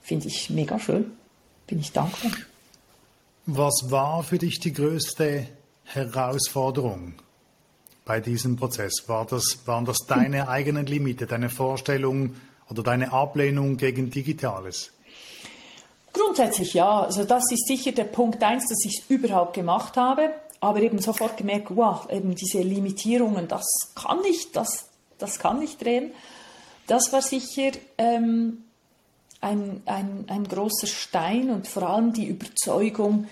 [0.00, 1.12] finde ich mega schön.
[1.72, 2.32] Bin ich dankbar.
[3.46, 5.46] Was war für dich die größte
[5.84, 7.14] Herausforderung
[8.04, 8.92] bei diesem Prozess?
[9.06, 12.36] War das, waren das deine eigenen Limite, deine Vorstellung
[12.68, 14.92] oder deine Ablehnung gegen Digitales?
[16.12, 17.04] Grundsätzlich ja.
[17.04, 20.28] Also das ist sicher der Punkt eins, dass ich es überhaupt gemacht habe,
[20.60, 25.82] aber eben sofort gemerkt, wow, eben diese Limitierungen, das kann nicht, das, das kann nicht
[25.82, 26.12] drehen.
[26.86, 28.58] Das war sicher ähm,
[29.42, 33.26] ein, ein, ein großer Stein und vor allem die Überzeugung,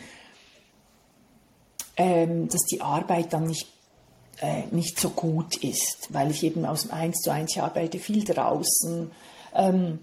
[1.96, 3.68] ähm, dass die Arbeit dann nicht,
[4.40, 8.24] äh, nicht so gut ist, weil ich eben aus dem 1 zu 1 arbeite, viel
[8.24, 9.10] draußen.
[9.54, 10.00] Ähm,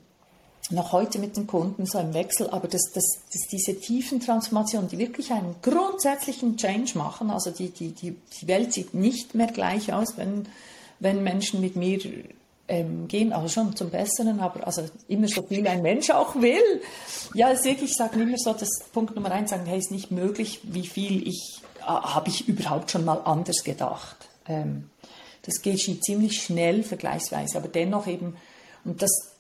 [0.69, 4.89] noch heute mit den Kunden so im Wechsel, aber dass, dass, dass diese tiefen Transformationen,
[4.89, 9.47] die wirklich einen grundsätzlichen Change machen, also die, die, die, die Welt sieht nicht mehr
[9.47, 10.47] gleich aus, wenn,
[10.99, 11.99] wenn Menschen mit mir
[12.67, 16.81] ähm, gehen, also schon zum Besseren, aber also immer so viel ein Mensch auch will.
[17.33, 19.91] Ja, es ist wirklich, ich sage immer so, das Punkt Nummer eins, sagen, hey, ist
[19.91, 24.17] nicht möglich, wie viel ich, äh, habe ich überhaupt schon mal anders gedacht.
[24.47, 24.89] Ähm,
[25.43, 28.35] das geht ziemlich schnell vergleichsweise, aber dennoch eben,
[28.83, 29.36] und das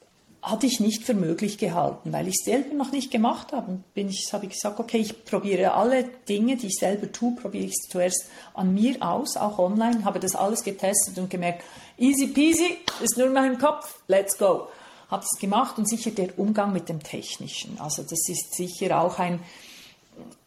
[0.49, 3.71] hatte ich nicht für möglich gehalten, weil ich es selber noch nicht gemacht habe.
[3.71, 7.35] Und bin ich, habe ich gesagt, okay, ich probiere alle Dinge, die ich selber tue,
[7.35, 11.63] probiere ich zuerst an mir aus, auch online, habe das alles getestet und gemerkt,
[11.97, 14.67] easy peasy, ist nur mein Kopf, let's go.
[15.09, 17.79] Habe es gemacht und sicher der Umgang mit dem Technischen.
[17.79, 19.39] Also das ist sicher auch ein,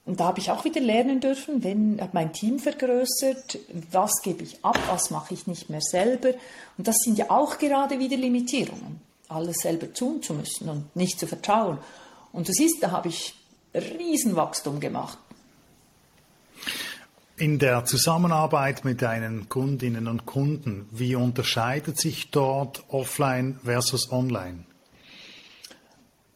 [0.07, 3.59] und da habe ich auch wieder lernen dürfen, wenn mein Team vergrößert,
[3.93, 6.31] was gebe ich ab, was mache ich nicht mehr selber.
[6.77, 11.19] Und das sind ja auch gerade wieder Limitierungen alles selber tun zu müssen und nicht
[11.19, 11.79] zu vertrauen.
[12.33, 13.35] Und du siehst, da habe ich
[13.75, 15.19] Riesenwachstum gemacht.
[17.37, 24.65] In der Zusammenarbeit mit deinen Kundinnen und Kunden, wie unterscheidet sich dort offline versus online?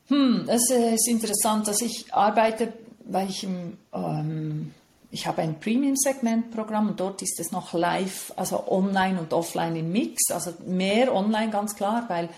[0.08, 2.72] Hm, es ist interessant, dass ich arbeite,
[3.04, 4.72] weil ich im, ähm,
[5.10, 9.92] ich habe ein Premium-Segment-Programm und dort ist es noch live, also online und offline im
[9.92, 12.28] Mix, also mehr online ganz klar, weil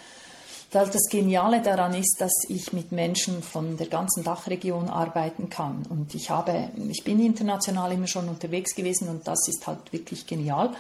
[0.70, 5.87] das Geniale daran ist, dass ich mit Menschen von der ganzen Dachregion arbeiten kann.
[5.88, 10.26] Und ich habe, ich bin international immer schon unterwegs gewesen und das ist halt wirklich
[10.26, 10.70] genial.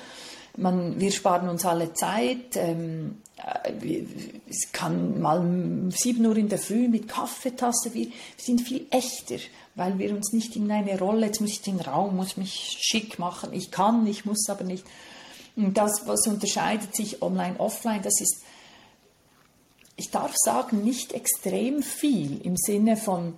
[0.56, 2.56] Man, wir sparen uns alle Zeit.
[2.56, 4.04] Ähm, äh,
[4.48, 7.92] es kann mal um 7 Uhr in der Früh mit Kaffeetasse.
[7.94, 9.36] Wir, wir sind viel echter,
[9.74, 13.18] weil wir uns nicht in eine Rolle, jetzt muss ich den Raum, muss mich schick
[13.18, 13.52] machen.
[13.52, 14.84] Ich kann, ich muss aber nicht.
[15.56, 18.42] Und das, was unterscheidet sich online, offline, das ist
[19.96, 23.34] ich darf sagen, nicht extrem viel im Sinne von,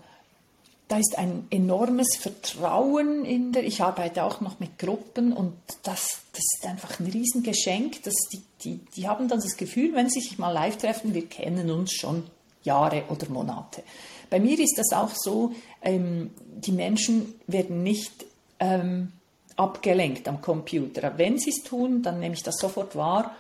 [0.88, 6.20] da ist ein enormes Vertrauen in der, ich arbeite auch noch mit Gruppen und das,
[6.32, 10.20] das ist einfach ein Riesengeschenk, dass die, die, die haben dann das Gefühl, wenn sie
[10.20, 12.24] sich mal live treffen, wir kennen uns schon
[12.64, 13.82] Jahre oder Monate.
[14.30, 18.24] Bei mir ist das auch so, ähm, die Menschen werden nicht
[18.58, 19.12] ähm,
[19.56, 21.12] abgelenkt am Computer.
[21.16, 23.34] Wenn sie es tun, dann nehme ich das sofort wahr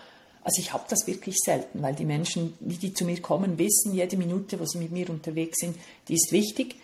[0.48, 4.16] also ich habe das wirklich selten, weil die Menschen, die zu mir kommen, wissen, jede
[4.16, 5.76] Minute, wo sie mit mir unterwegs sind,
[6.08, 6.76] die ist wichtig.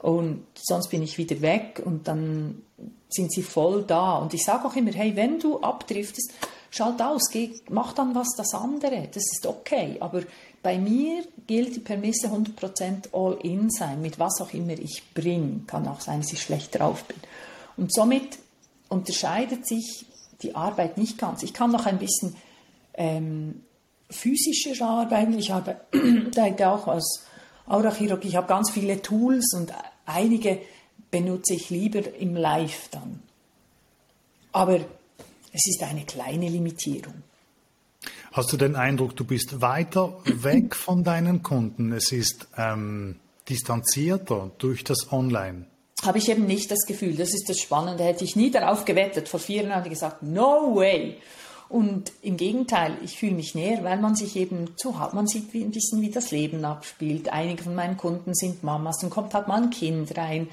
[0.00, 2.60] Und sonst bin ich wieder weg und dann
[3.08, 4.18] sind sie voll da.
[4.18, 6.30] Und ich sage auch immer, hey, wenn du abdriftest,
[6.68, 9.08] schalt aus, geh, mach dann was das andere.
[9.10, 9.96] Das ist okay.
[10.00, 10.22] Aber
[10.62, 15.62] bei mir gilt die Permisse 100% all in sein, mit was auch immer ich bringe.
[15.66, 17.16] Kann auch sein, dass ich schlecht drauf bin.
[17.78, 18.36] Und somit
[18.90, 20.04] unterscheidet sich
[20.42, 21.42] die Arbeit nicht ganz.
[21.42, 22.36] Ich kann noch ein bisschen
[22.96, 23.62] ähm,
[24.10, 25.38] physischer arbeiten.
[25.38, 25.80] Ich arbeite
[26.68, 27.24] auch als
[27.66, 28.24] Aurachirurg.
[28.24, 29.72] Ich habe ganz viele Tools und
[30.04, 30.60] einige
[31.10, 33.20] benutze ich lieber im Live dann.
[34.52, 37.22] Aber es ist eine kleine Limitierung.
[38.32, 41.92] Hast du den Eindruck, du bist weiter weg von deinen Kunden?
[41.92, 43.16] Es ist ähm,
[43.48, 45.66] distanzierter durch das Online?
[46.02, 47.16] Habe ich eben nicht das Gefühl.
[47.16, 48.04] Das ist das Spannende.
[48.04, 49.28] Hätte ich nie darauf gewettet.
[49.28, 51.16] Vor vier Jahren hätte ich gesagt, no way.
[51.68, 55.14] Und im Gegenteil, ich fühle mich näher, weil man sich eben zu hat.
[55.14, 57.32] Man sieht wie, ein bisschen, wie das Leben abspielt.
[57.32, 60.48] Einige von meinen Kunden sind Mamas, dann kommt halt mal ein Kind rein.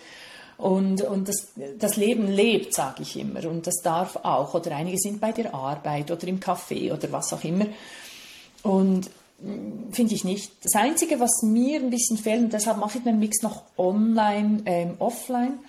[0.57, 3.45] Und, und das, das Leben lebt, sage ich immer.
[3.47, 4.53] Und das darf auch.
[4.53, 7.65] Oder einige sind bei der Arbeit oder im Café oder was auch immer.
[8.63, 9.09] Und
[9.41, 10.51] mm, finde ich nicht.
[10.63, 14.63] Das Einzige, was mir ein bisschen fehlt, und deshalb mache ich meinen Mix noch online,
[14.65, 15.59] ähm, offline,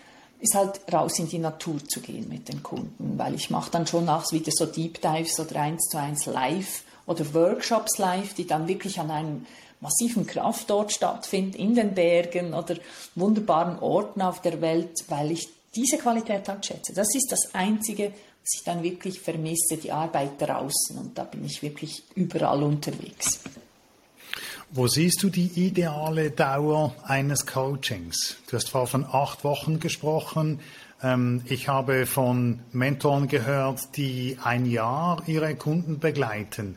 [0.44, 3.86] ist halt raus in die Natur zu gehen mit den Kunden, weil ich mache dann
[3.86, 8.46] schon nachts wieder so Deep Dives oder eins zu eins live oder Workshops live, die
[8.46, 9.46] dann wirklich an einem
[9.80, 12.76] massiven Kraftort stattfinden, in den Bergen oder
[13.14, 16.92] wunderbaren Orten auf der Welt, weil ich diese Qualität halt schätze.
[16.94, 20.98] Das ist das Einzige, was ich dann wirklich vermisse, die Arbeit draußen.
[20.98, 23.40] Und da bin ich wirklich überall unterwegs.
[24.76, 28.38] Wo siehst du die ideale Dauer eines Coachings?
[28.50, 30.58] Du hast vorhin von acht Wochen gesprochen.
[31.00, 36.76] Ähm, ich habe von Mentoren gehört, die ein Jahr ihre Kunden begleiten.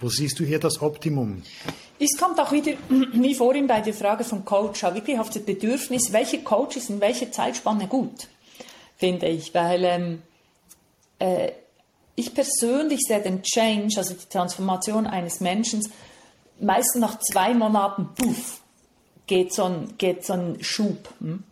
[0.00, 1.42] Wo siehst du hier das Optimum?
[2.00, 6.14] Es kommt auch wieder, wie vorhin bei der Frage vom Coach, wirklich auf das Bedürfnis,
[6.14, 8.28] welche Coach ist in welcher Zeitspanne gut,
[8.96, 9.52] finde ich.
[9.52, 10.22] Weil ähm,
[11.18, 11.50] äh,
[12.14, 15.86] ich persönlich sehe den Change, also die Transformation eines Menschen,
[16.60, 18.60] meistens nach zwei Monaten, puff,
[19.26, 21.08] geht so ein, geht so ein Schub.
[21.20, 21.42] Hm?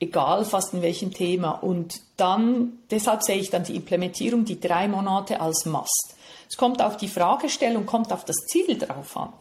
[0.00, 1.50] Egal fast in welchem Thema.
[1.50, 6.16] Und dann, deshalb sehe ich dann die Implementierung, die drei Monate als Must.
[6.48, 9.32] Es kommt auf die Fragestellung, kommt auf das Ziel drauf an.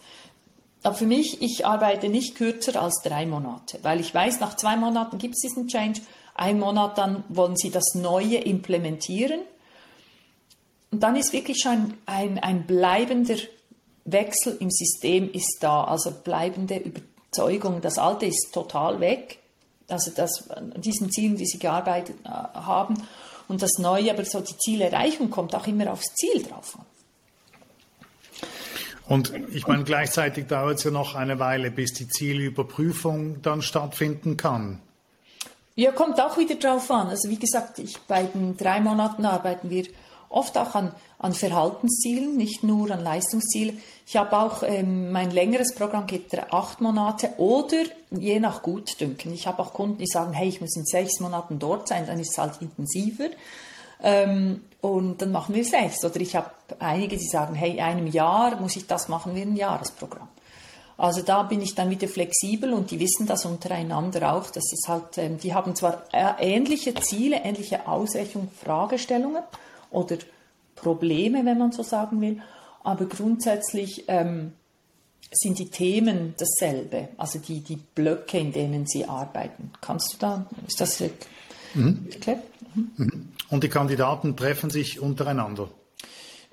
[0.84, 4.76] Aber für mich, ich arbeite nicht kürzer als drei Monate, weil ich weiß, nach zwei
[4.78, 6.02] Monaten gibt es diesen Change,
[6.34, 9.42] ein Monat dann wollen Sie das Neue implementieren.
[10.90, 13.36] Und dann ist wirklich schon ein, ein bleibender
[14.12, 17.82] Wechsel im System ist da, also bleibende Überzeugung.
[17.82, 19.40] Das Alte ist total weg,
[19.88, 22.96] also das, diesen Zielen, die Sie gearbeitet äh, haben.
[23.48, 26.86] Und das Neue, aber so die Zielerreichung kommt auch immer aufs Ziel drauf an.
[29.08, 34.38] Und ich meine, gleichzeitig dauert es ja noch eine Weile, bis die Zielüberprüfung dann stattfinden
[34.38, 34.80] kann.
[35.76, 37.08] Ja, kommt auch wieder drauf an.
[37.08, 39.86] Also wie gesagt, ich, bei den drei Monaten arbeiten wir
[40.32, 43.82] oft auch an, an Verhaltenszielen, nicht nur an Leistungszielen.
[44.06, 49.34] Ich habe auch, ähm, mein längeres Programm geht acht Monate oder je nach Gutdünken.
[49.34, 52.20] Ich habe auch Kunden, die sagen, hey, ich muss in sechs Monaten dort sein, dann
[52.20, 53.30] ist es halt intensiver.
[54.04, 56.04] Ähm, und dann machen wir sechs.
[56.04, 59.42] Oder ich habe einige, die sagen, hey, in einem Jahr muss ich das machen wie
[59.42, 60.28] ein Jahresprogramm.
[60.98, 64.52] Also da bin ich dann wieder flexibel und die wissen das untereinander auch.
[64.52, 69.44] Das ist halt, ähm, die haben zwar äh, ähnliche Ziele, ähnliche Ausrichtung, Fragestellungen
[69.92, 70.18] oder
[70.76, 72.42] Probleme, wenn man so sagen will,
[72.84, 74.54] aber grundsätzlich ähm,
[75.32, 79.72] sind die Themen dasselbe, also die, die Blöcke, in denen sie arbeiten.
[79.80, 81.00] Kannst du da, ist das
[81.74, 82.08] mhm.
[82.12, 82.44] erklärt?
[82.74, 83.30] Mhm.
[83.50, 85.70] Und die Kandidaten treffen sich untereinander?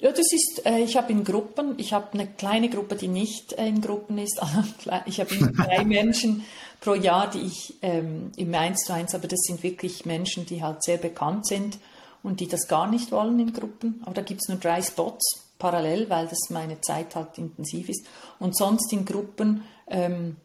[0.00, 3.54] Ja, das ist, äh, ich habe in Gruppen, ich habe eine kleine Gruppe, die nicht
[3.54, 4.40] äh, in Gruppen ist.
[5.06, 6.44] ich habe drei Menschen
[6.80, 10.62] pro Jahr, die ich ähm, im 1 zu 1, aber das sind wirklich Menschen, die
[10.62, 11.78] halt sehr bekannt sind
[12.22, 14.00] und die das gar nicht wollen in Gruppen.
[14.04, 18.06] Aber da gibt es nur drei Spots parallel, weil das meine Zeit halt intensiv ist.
[18.38, 20.36] Und sonst in Gruppen ähm,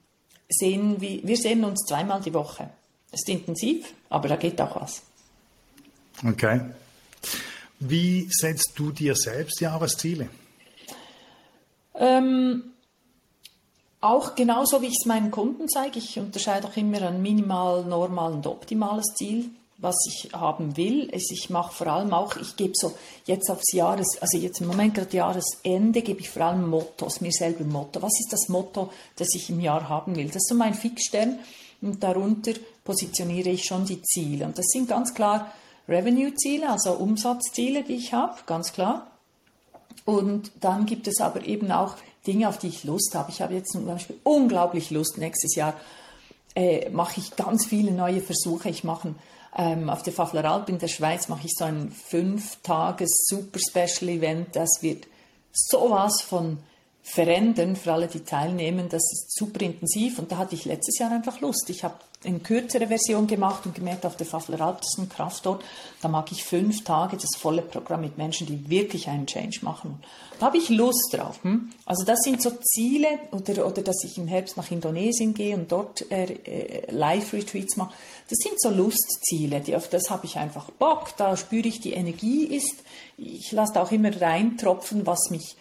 [0.50, 2.70] sehen wir, wir sehen uns zweimal die Woche.
[3.12, 5.04] Das ist intensiv, aber da geht auch was.
[6.26, 6.62] Okay.
[7.80, 10.30] Wie setzt du dir selbst Jahresziele?
[11.96, 12.64] Ähm,
[14.02, 16.00] auch genauso wie ich es meinen Kunden zeige.
[16.00, 19.50] Ich unterscheide auch immer ein minimal, normal und optimales Ziel,
[19.84, 21.10] was ich haben will.
[21.12, 22.94] Ich mache vor allem auch, ich gebe so
[23.26, 27.34] jetzt aufs Jahres, also jetzt im Moment gerade Jahresende, gebe ich vor allem Mottos, mir
[27.34, 28.02] selber Motto.
[28.02, 30.28] Was ist das Motto, das ich im Jahr haben will?
[30.28, 31.40] Das ist so mein Fixstern
[31.82, 32.54] und darunter
[32.86, 34.46] positioniere ich schon die Ziele.
[34.46, 35.52] Und das sind ganz klar
[35.90, 39.08] Revenue-Ziele, also Umsatzziele, die ich habe, ganz klar.
[40.06, 43.32] Und dann gibt es aber eben auch Dinge, auf die ich Lust habe.
[43.32, 45.18] Ich habe jetzt zum Beispiel unglaublich Lust.
[45.18, 45.74] Nächstes Jahr
[46.56, 48.70] äh, mache ich ganz viele neue Versuche.
[48.70, 49.16] Ich mache
[49.56, 54.10] ähm, auf der Fafleralp in der Schweiz mache ich so ein fünf Tages Super Special
[54.10, 54.56] Event.
[54.56, 55.08] Das wird
[55.52, 56.58] sowas von
[57.04, 58.88] verändern für alle, die teilnehmen.
[58.90, 61.70] Das ist super intensiv und da hatte ich letztes Jahr einfach Lust.
[61.70, 65.62] Ich habe eine kürzere Version gemacht und gemerkt, auf der Fafleralp, das ist ein Kraftort,
[66.02, 70.02] da mag ich fünf Tage das volle Programm mit Menschen, die wirklich einen Change machen.
[70.40, 71.44] Da habe ich Lust drauf.
[71.44, 71.72] Hm?
[71.86, 75.70] Also das sind so Ziele oder, oder dass ich im Herbst nach Indonesien gehe und
[75.70, 77.94] dort äh, äh, Live-Retreats mache.
[78.30, 81.94] Das sind so Lustziele, die, auf das habe ich einfach Bock, da spüre ich die
[81.94, 82.76] Energie ist.
[83.18, 85.58] Ich lasse da auch immer reintropfen, was mich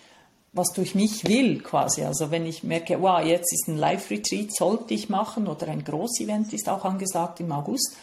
[0.52, 2.04] was durch mich will quasi.
[2.04, 6.52] Also wenn ich merke, wow, jetzt ist ein Live-Retreat, sollte ich machen oder ein Groß-Event
[6.52, 7.96] ist auch angesagt im August.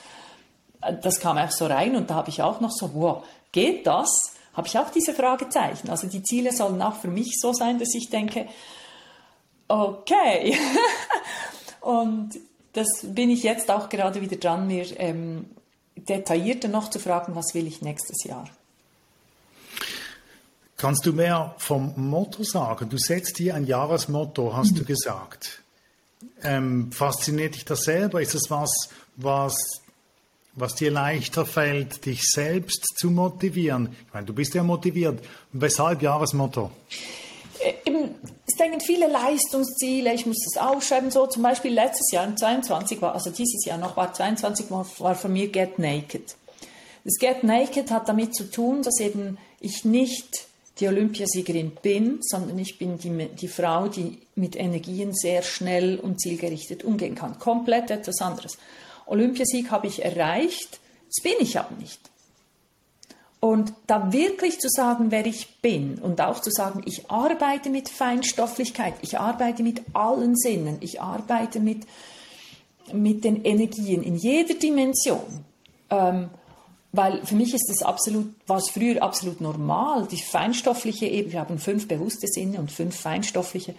[0.81, 3.86] Äh, das kam auch so rein und da habe ich auch noch so, wow, geht
[3.86, 4.09] das?
[4.53, 5.89] Habe ich auch diese Fragezeichen.
[5.89, 8.47] Also die Ziele sollen auch für mich so sein, dass ich denke,
[9.67, 10.57] okay.
[11.82, 12.32] und
[12.74, 15.49] das bin ich jetzt auch gerade wieder dran, mir ähm,
[15.95, 18.45] detaillierter noch zu fragen, was will ich nächstes Jahr.
[20.80, 22.89] Kannst du mehr vom Motto sagen?
[22.89, 24.75] Du setzt dir ein Jahresmotto, hast mhm.
[24.77, 25.61] du gesagt.
[26.41, 28.21] Ähm, fasziniert dich das selber?
[28.21, 29.55] Ist es was, was
[30.55, 33.95] was dir leichter fällt, dich selbst zu motivieren?
[34.07, 35.19] Ich meine, du bist ja motiviert.
[35.53, 36.71] Weshalb Jahresmotto?
[37.59, 37.91] Äh,
[38.47, 43.13] es denken viele Leistungsziele, ich muss das aufschreiben, so zum Beispiel letztes Jahr, 22 war,
[43.13, 46.36] also dieses Jahr noch war 22 war, war von mir Get Naked.
[47.03, 50.49] Das Get Naked hat damit zu tun, dass eben ich nicht
[50.80, 56.21] die Olympiasiegerin bin, sondern ich bin die, die Frau, die mit Energien sehr schnell und
[56.21, 57.38] zielgerichtet umgehen kann.
[57.39, 58.57] Komplett etwas anderes.
[59.05, 61.99] Olympiasieg habe ich erreicht, das bin ich aber nicht.
[63.41, 67.88] Und da wirklich zu sagen, wer ich bin und auch zu sagen, ich arbeite mit
[67.88, 71.88] Feinstofflichkeit, ich arbeite mit allen Sinnen, ich arbeite mit,
[72.91, 75.45] mit den Energien in jeder Dimension.
[75.89, 76.30] Ähm,
[76.91, 81.39] weil für mich ist das absolut, war es früher absolut normal, die feinstoffliche Ebene, wir
[81.39, 83.75] haben fünf bewusste Sinne und fünf feinstoffliche,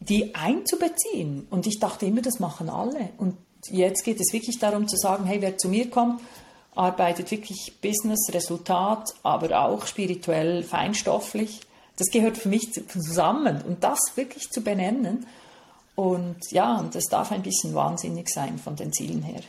[0.00, 1.46] die einzubeziehen.
[1.50, 3.10] Und ich dachte immer, das machen alle.
[3.18, 3.36] Und
[3.68, 6.22] jetzt geht es wirklich darum zu sagen, hey, wer zu mir kommt,
[6.74, 11.60] arbeitet wirklich Business, Resultat, aber auch spirituell, feinstofflich.
[11.96, 13.60] Das gehört für mich zusammen.
[13.60, 15.26] Und das wirklich zu benennen.
[15.94, 19.42] Und ja, und das darf ein bisschen wahnsinnig sein von den Zielen her.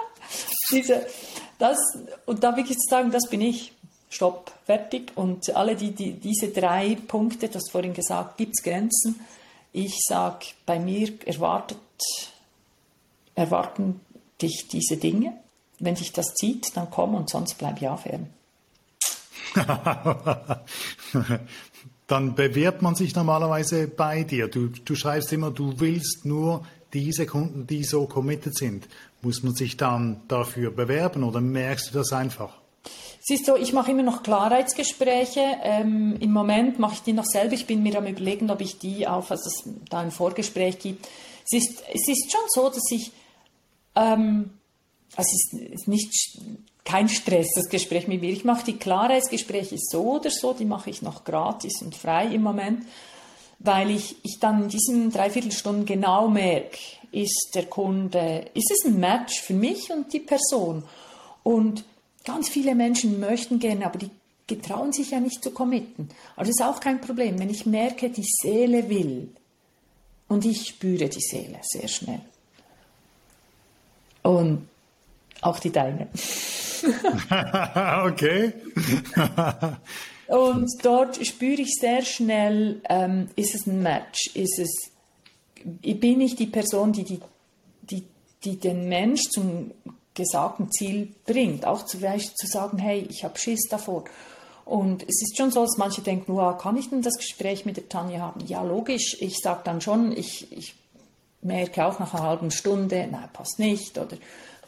[0.70, 1.04] Diese,
[1.58, 1.78] das,
[2.26, 3.72] und da wirklich zu sagen, das bin ich.
[4.10, 5.12] Stopp, fertig.
[5.16, 9.20] Und alle die, die diese drei Punkte, du hast vorhin gesagt, gibt es Grenzen.
[9.72, 11.78] Ich sage, bei mir erwartet,
[13.34, 14.00] erwarten
[14.40, 15.34] dich diese Dinge.
[15.78, 18.28] Wenn dich das zieht, dann komm und sonst bleib ja fern.
[22.06, 24.48] dann bewirbt man sich normalerweise bei dir.
[24.48, 28.88] Du, du schreibst immer, du willst nur diese Kunden, die so committed sind.
[29.22, 32.54] Muss man sich dann dafür bewerben oder merkst du das einfach?
[33.20, 35.58] Siehst du, ich mache immer noch Klarheitsgespräche.
[35.62, 37.54] Ähm, Im Moment mache ich die noch selber.
[37.54, 41.06] Ich bin mir am überlegen, ob ich die auf, also es da ein Vorgespräch gibt.
[41.50, 43.12] Es ist, es ist schon so, dass ich,
[43.96, 44.50] ähm,
[45.14, 46.38] also es ist nicht
[46.84, 48.30] kein Stress, das Gespräch mit mir.
[48.30, 52.42] Ich mache die Klarheitsgespräche so oder so, die mache ich noch gratis und frei im
[52.42, 52.84] Moment
[53.58, 56.78] weil ich, ich dann in diesen Dreiviertelstunden genau merke,
[57.10, 60.84] ist der Kunde, ist es ein Match für mich und die Person?
[61.42, 61.84] Und
[62.24, 64.10] ganz viele Menschen möchten gerne, aber die
[64.46, 66.08] getrauen sich ja nicht zu committen.
[66.36, 69.28] Also ist auch kein Problem, wenn ich merke, die Seele will
[70.28, 72.20] und ich spüre die Seele sehr schnell.
[74.22, 74.68] Und
[75.40, 76.08] auch die deine.
[78.04, 78.52] okay.
[80.28, 84.90] Und dort spüre ich sehr schnell, ähm, ist es ein Match, ist es,
[85.64, 87.20] bin ich die Person, die, die,
[87.82, 88.04] die,
[88.44, 89.72] die den Mensch zum
[90.12, 91.64] gesagten Ziel bringt.
[91.64, 94.04] Auch zu, zu sagen, hey, ich habe Schiss davor.
[94.66, 97.78] Und es ist schon so, dass manche denken, wow, kann ich denn das Gespräch mit
[97.78, 98.44] der Tanja haben?
[98.46, 99.16] Ja, logisch.
[99.20, 100.74] Ich sage dann schon, ich, ich
[101.40, 103.96] merke auch nach einer halben Stunde, nein, passt nicht.
[103.96, 104.18] Oder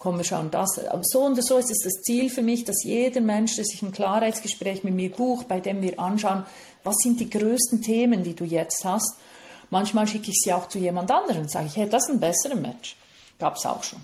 [0.00, 0.78] komm, wir schauen das.
[0.88, 3.82] Aber so und so ist es das Ziel für mich, dass jeder Mensch, der sich
[3.82, 6.44] ein Klarheitsgespräch mit mir bucht, bei dem wir anschauen,
[6.82, 9.16] was sind die größten Themen, die du jetzt hast.
[9.68, 12.20] Manchmal schicke ich sie auch zu jemand anderem und sage ich, hey, das ist ein
[12.20, 12.96] besserer Match.
[13.38, 14.00] Gab es auch schon.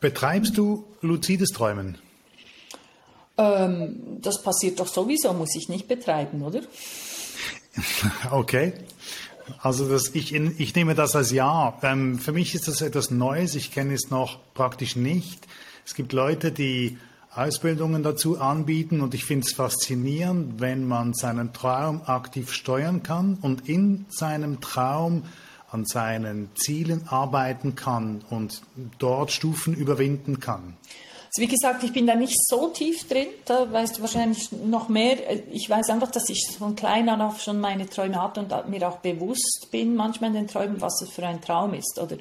[0.00, 1.96] Betreibst du luzides Träumen?
[3.38, 6.60] Ähm, das passiert doch sowieso, muss ich nicht betreiben, oder?
[8.30, 8.72] Okay.
[9.60, 11.78] Also das, ich, ich nehme das als Ja.
[11.82, 13.54] Ähm, für mich ist das etwas Neues.
[13.54, 15.46] Ich kenne es noch praktisch nicht.
[15.84, 16.98] Es gibt Leute, die
[17.34, 23.34] Ausbildungen dazu anbieten und ich finde es faszinierend, wenn man seinen Traum aktiv steuern kann
[23.40, 25.22] und in seinem Traum
[25.70, 28.62] an seinen Zielen arbeiten kann und
[28.98, 30.76] dort Stufen überwinden kann.
[31.36, 34.88] Also wie gesagt, ich bin da nicht so tief drin, da weißt du wahrscheinlich noch
[34.88, 35.18] mehr.
[35.50, 38.88] Ich weiß einfach, dass ich von klein an auf schon meine Träume hatte und mir
[38.88, 41.98] auch bewusst bin, manchmal in den Träumen, was es für ein Traum ist.
[42.02, 42.16] Oder,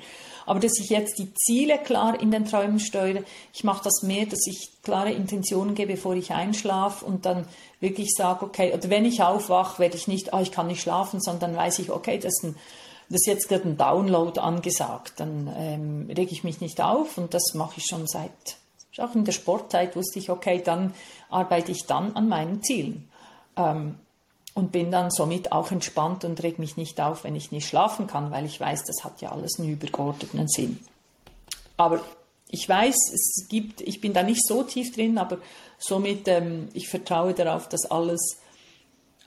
[0.46, 4.26] aber dass ich jetzt die Ziele klar in den Träumen steuere, ich mache das mehr,
[4.26, 7.48] dass ich klare Intentionen gebe, bevor ich einschlafe und dann
[7.80, 11.22] wirklich sage, okay, oder wenn ich aufwache, werde ich nicht, ah, ich kann nicht schlafen,
[11.22, 12.56] sondern weiß ich, okay, das ist ein
[13.08, 17.36] das ist jetzt gerade ein Download angesagt, dann ähm, rege ich mich nicht auf und
[17.36, 18.58] das mache ich schon seit
[19.00, 20.94] auch in der Sportzeit wusste ich, okay, dann
[21.30, 23.10] arbeite ich dann an meinen Zielen.
[23.58, 23.96] Ähm,
[24.56, 28.08] und bin dann somit auch entspannt und reg mich nicht auf, wenn ich nicht schlafen
[28.08, 30.80] kann, weil ich weiß, das hat ja alles einen übergeordneten Sinn.
[31.76, 32.02] Aber
[32.50, 35.40] ich weiß, es gibt, ich bin da nicht so tief drin, aber
[35.78, 38.38] somit, ähm, ich vertraue darauf, dass alles,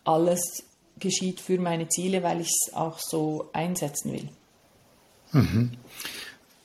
[0.04, 0.64] alles
[0.98, 4.28] geschieht für meine Ziele, weil ich es auch so einsetzen will.
[5.32, 5.72] Mhm.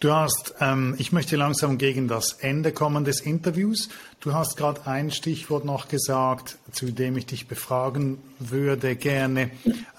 [0.04, 3.88] Du hast, ähm, ich möchte langsam gegen das Ende kommen des Interviews.
[4.20, 9.51] Du hast gerade ein Stichwort noch gesagt, zu dem ich dich befragen würde gerne.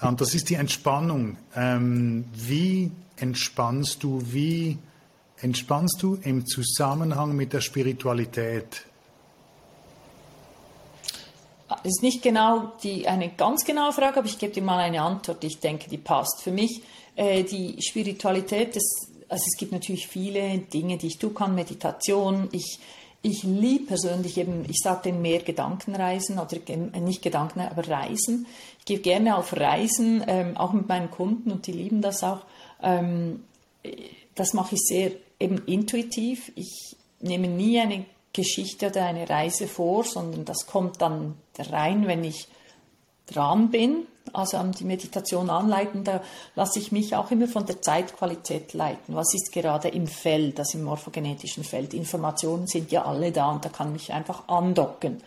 [0.03, 1.37] Ähm, das ist die Entspannung.
[1.55, 4.21] Ähm, wie entspannst du?
[4.25, 4.77] Wie
[5.41, 8.85] entspannst du im Zusammenhang mit der Spiritualität?
[11.67, 15.01] Das ist nicht genau die, eine ganz genaue Frage, aber ich gebe dir mal eine
[15.01, 16.43] Antwort, die ich denke, die passt.
[16.43, 16.83] Für mich,
[17.15, 22.47] äh, die Spiritualität, das, also es gibt natürlich viele Dinge, die ich tun kann, Meditation.
[22.53, 22.79] Ich,
[23.21, 28.45] ich liebe persönlich eben, ich sage den mehr Gedankenreisen oder äh, nicht Gedanken, aber Reisen.
[28.79, 32.45] Ich gehe gerne auf Reisen, ähm, auch mit meinen Kunden und die lieben das auch.
[32.81, 33.43] Ähm,
[34.35, 36.53] das mache ich sehr eben intuitiv.
[36.55, 42.23] Ich nehme nie eine Geschichte oder eine Reise vor, sondern das kommt dann rein, wenn
[42.23, 42.47] ich
[43.25, 46.21] dran bin, also an die Meditation anleiten, da
[46.55, 49.15] lasse ich mich auch immer von der Zeitqualität leiten.
[49.15, 51.93] Was ist gerade im Feld, also im morphogenetischen Feld?
[51.93, 55.21] Informationen sind ja alle da und da kann ich einfach andocken.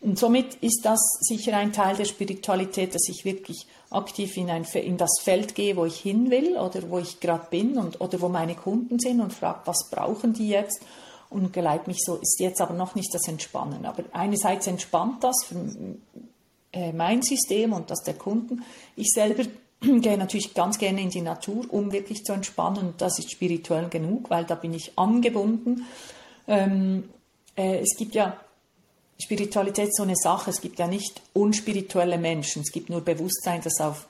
[0.00, 4.64] Und somit ist das sicher ein Teil der Spiritualität, dass ich wirklich aktiv in, ein,
[4.64, 8.20] in das Feld gehe, wo ich hin will oder wo ich gerade bin und, oder
[8.20, 10.82] wo meine Kunden sind und frage, was brauchen die jetzt?
[11.30, 13.86] Und geleite mich so, ist jetzt aber noch nicht das Entspannen.
[13.86, 15.46] Aber einerseits entspannt das
[16.94, 18.64] mein System und das der Kunden.
[18.96, 19.44] Ich selber
[19.80, 22.94] gehe natürlich ganz gerne in die Natur, um wirklich zu entspannen.
[22.98, 25.86] Das ist spirituell genug, weil da bin ich angebunden.
[26.46, 27.08] Ähm,
[27.56, 28.38] äh, es gibt ja
[29.22, 30.50] Spiritualität so eine Sache.
[30.50, 32.62] Es gibt ja nicht unspirituelle Menschen.
[32.62, 34.08] Es gibt nur Bewusstsein, das auf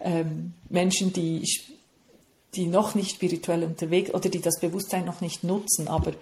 [0.00, 1.44] ähm, Menschen, die,
[2.54, 5.88] die noch nicht spirituell unterwegs oder die das Bewusstsein noch nicht nutzen.
[5.88, 6.12] Aber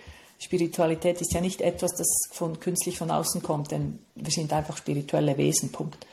[0.41, 4.77] Spiritualität ist ja nicht etwas, das von künstlich von außen kommt, denn wir sind einfach
[4.77, 5.71] spirituelle Wesen.
[5.71, 6.07] Punkt.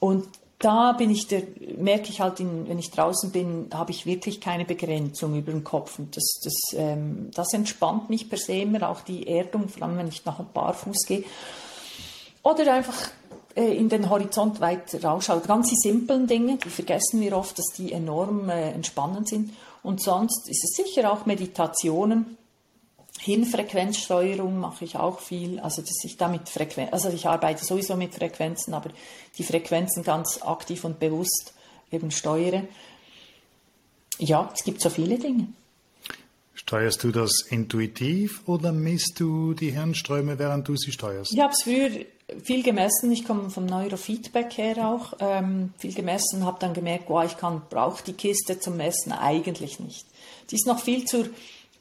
[0.00, 0.26] Und
[0.58, 1.42] da bin ich der,
[1.76, 5.64] merke ich halt, in, wenn ich draußen bin, habe ich wirklich keine Begrenzung über den
[5.64, 5.98] Kopf.
[5.98, 9.98] Und das, das, ähm, das entspannt mich per se immer, auch die Erdung, vor allem
[9.98, 11.24] wenn ich nach ein Barfuß gehe.
[12.42, 13.10] Oder einfach
[13.54, 15.46] äh, in den Horizont weit rausschaut.
[15.46, 19.52] Ganz die simplen Dinge, die vergessen wir oft, dass die enorm äh, entspannend sind.
[19.82, 22.38] Und sonst ist es sicher auch Meditationen.
[23.26, 28.14] Hirnfrequenzsteuerung mache ich auch viel, also dass ich damit Frequenz, also ich arbeite sowieso mit
[28.14, 28.90] Frequenzen, aber
[29.36, 31.52] die Frequenzen ganz aktiv und bewusst
[31.90, 32.62] eben steuere.
[34.18, 35.48] Ja, es gibt so viele Dinge.
[36.54, 41.32] Steuerst du das intuitiv oder misst du die Hirnströme, während du sie steuerst?
[41.32, 41.90] Ich habe es früher
[42.42, 43.10] viel gemessen.
[43.10, 45.14] Ich komme vom Neurofeedback her auch.
[45.18, 49.80] Ähm, viel gemessen, habe dann gemerkt, wow, ich kann brauche die Kiste zum Messen eigentlich
[49.80, 50.06] nicht.
[50.50, 51.26] Die ist noch viel zur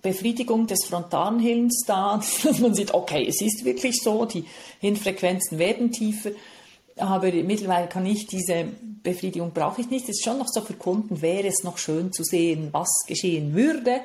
[0.09, 4.45] Befriedigung des frontalen Hirns da, dass man sieht, okay, es ist wirklich so, die
[4.79, 6.31] Hirnfrequenzen werden tiefer.
[6.97, 8.67] Aber mittlerweile kann ich diese
[9.03, 10.03] Befriedigung brauche ich nicht.
[10.03, 13.53] Es ist schon noch so für Kunden, wäre es noch schön zu sehen, was geschehen
[13.53, 14.01] würde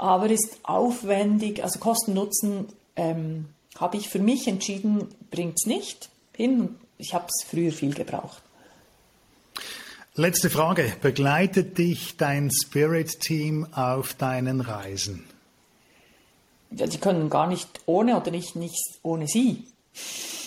[0.00, 3.46] aber ist aufwendig, also Kosten-Nutzen ähm,
[3.76, 6.76] habe ich für mich entschieden, bringt es nicht hin.
[6.96, 8.42] Ich habe es früher viel gebraucht.
[10.16, 10.92] Letzte Frage.
[11.00, 15.24] Begleitet dich dein Spirit-Team auf deinen Reisen?
[16.72, 19.64] Ja, die können gar nicht ohne oder nicht, nicht ohne sie.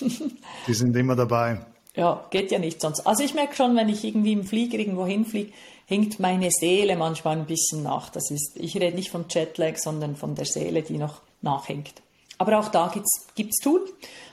[0.66, 1.64] die sind immer dabei.
[1.96, 3.06] Ja, geht ja nicht sonst.
[3.06, 5.52] Also ich merke schon, wenn ich irgendwie im Flieger irgendwo hinfliege,
[5.86, 8.10] hinkt meine Seele manchmal ein bisschen nach.
[8.10, 12.02] Das ist, ich rede nicht vom Jetlag, sondern von der Seele, die noch nachhängt.
[12.36, 12.92] Aber auch da
[13.34, 13.82] gibt es Tool.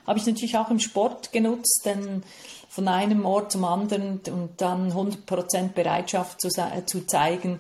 [0.06, 2.24] Habe ich natürlich auch im Sport genutzt, denn
[2.72, 6.48] von einem Ort zum anderen und dann 100% Bereitschaft zu,
[6.86, 7.60] zu zeigen,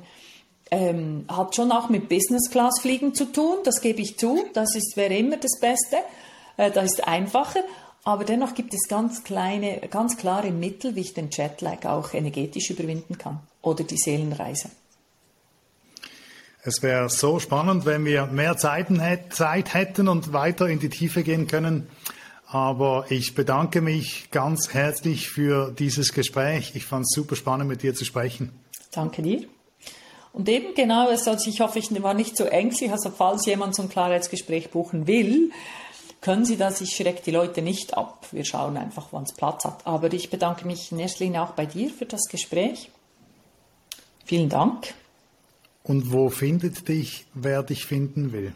[0.72, 4.46] ähm, hat schon auch mit Business Class Fliegen zu tun, das gebe ich zu.
[4.54, 5.98] Das ist, wäre immer das Beste.
[6.56, 7.60] Äh, das ist einfacher.
[8.06, 12.70] Aber dennoch gibt es ganz kleine, ganz klare Mittel, wie ich den Jetlag auch energetisch
[12.70, 14.70] überwinden kann oder die Seelenreise.
[16.64, 18.88] Es wäre so spannend, wenn wir mehr Zeit
[19.74, 21.90] hätten und weiter in die Tiefe gehen können.
[22.52, 26.74] Aber ich bedanke mich ganz herzlich für dieses Gespräch.
[26.76, 28.52] Ich fand es super spannend, mit dir zu sprechen.
[28.92, 29.48] Danke dir.
[30.34, 32.92] Und eben genau, also ich hoffe, ich war nicht so ängstlich.
[32.92, 35.52] Also falls jemand so ein Klarheitsgespräch buchen will,
[36.20, 36.82] können Sie das?
[36.82, 38.28] Ich schrecke die Leute nicht ab.
[38.32, 39.88] Wir schauen einfach, wann es Platz hat.
[39.88, 42.92] Aber ich bedanke mich in erster Linie auch bei dir für das Gespräch.
[44.26, 44.94] Vielen Dank.
[45.84, 48.54] Und wo findet dich, wer dich finden will?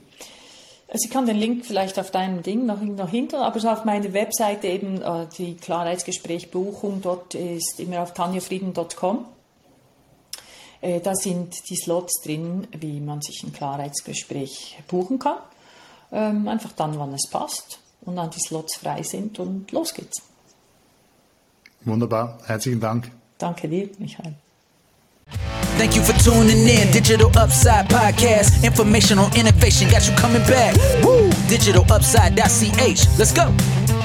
[0.88, 4.14] Also ich kann den Link vielleicht auf deinem Ding noch, noch hinter, aber auf meiner
[4.14, 9.26] Webseite eben äh, die Klarheitsgespräch Buchung, dort ist immer auf tanjafrieden.com.
[10.82, 15.38] Äh, da sind die Slots drin, wie man sich ein Klarheitsgespräch buchen kann.
[16.12, 20.22] Ähm, einfach dann, wann es passt und dann die Slots frei sind und los geht's.
[21.82, 23.12] Wunderbar, herzlichen Dank.
[23.38, 24.36] Danke dir, Michael.
[25.78, 26.92] Thank you for tuning in.
[26.92, 28.64] Digital Upside Podcast.
[28.64, 30.76] Information on innovation got you coming back.
[31.04, 31.30] Woo!
[31.50, 33.20] DigitalUpside.ch.
[33.20, 34.05] Let's go.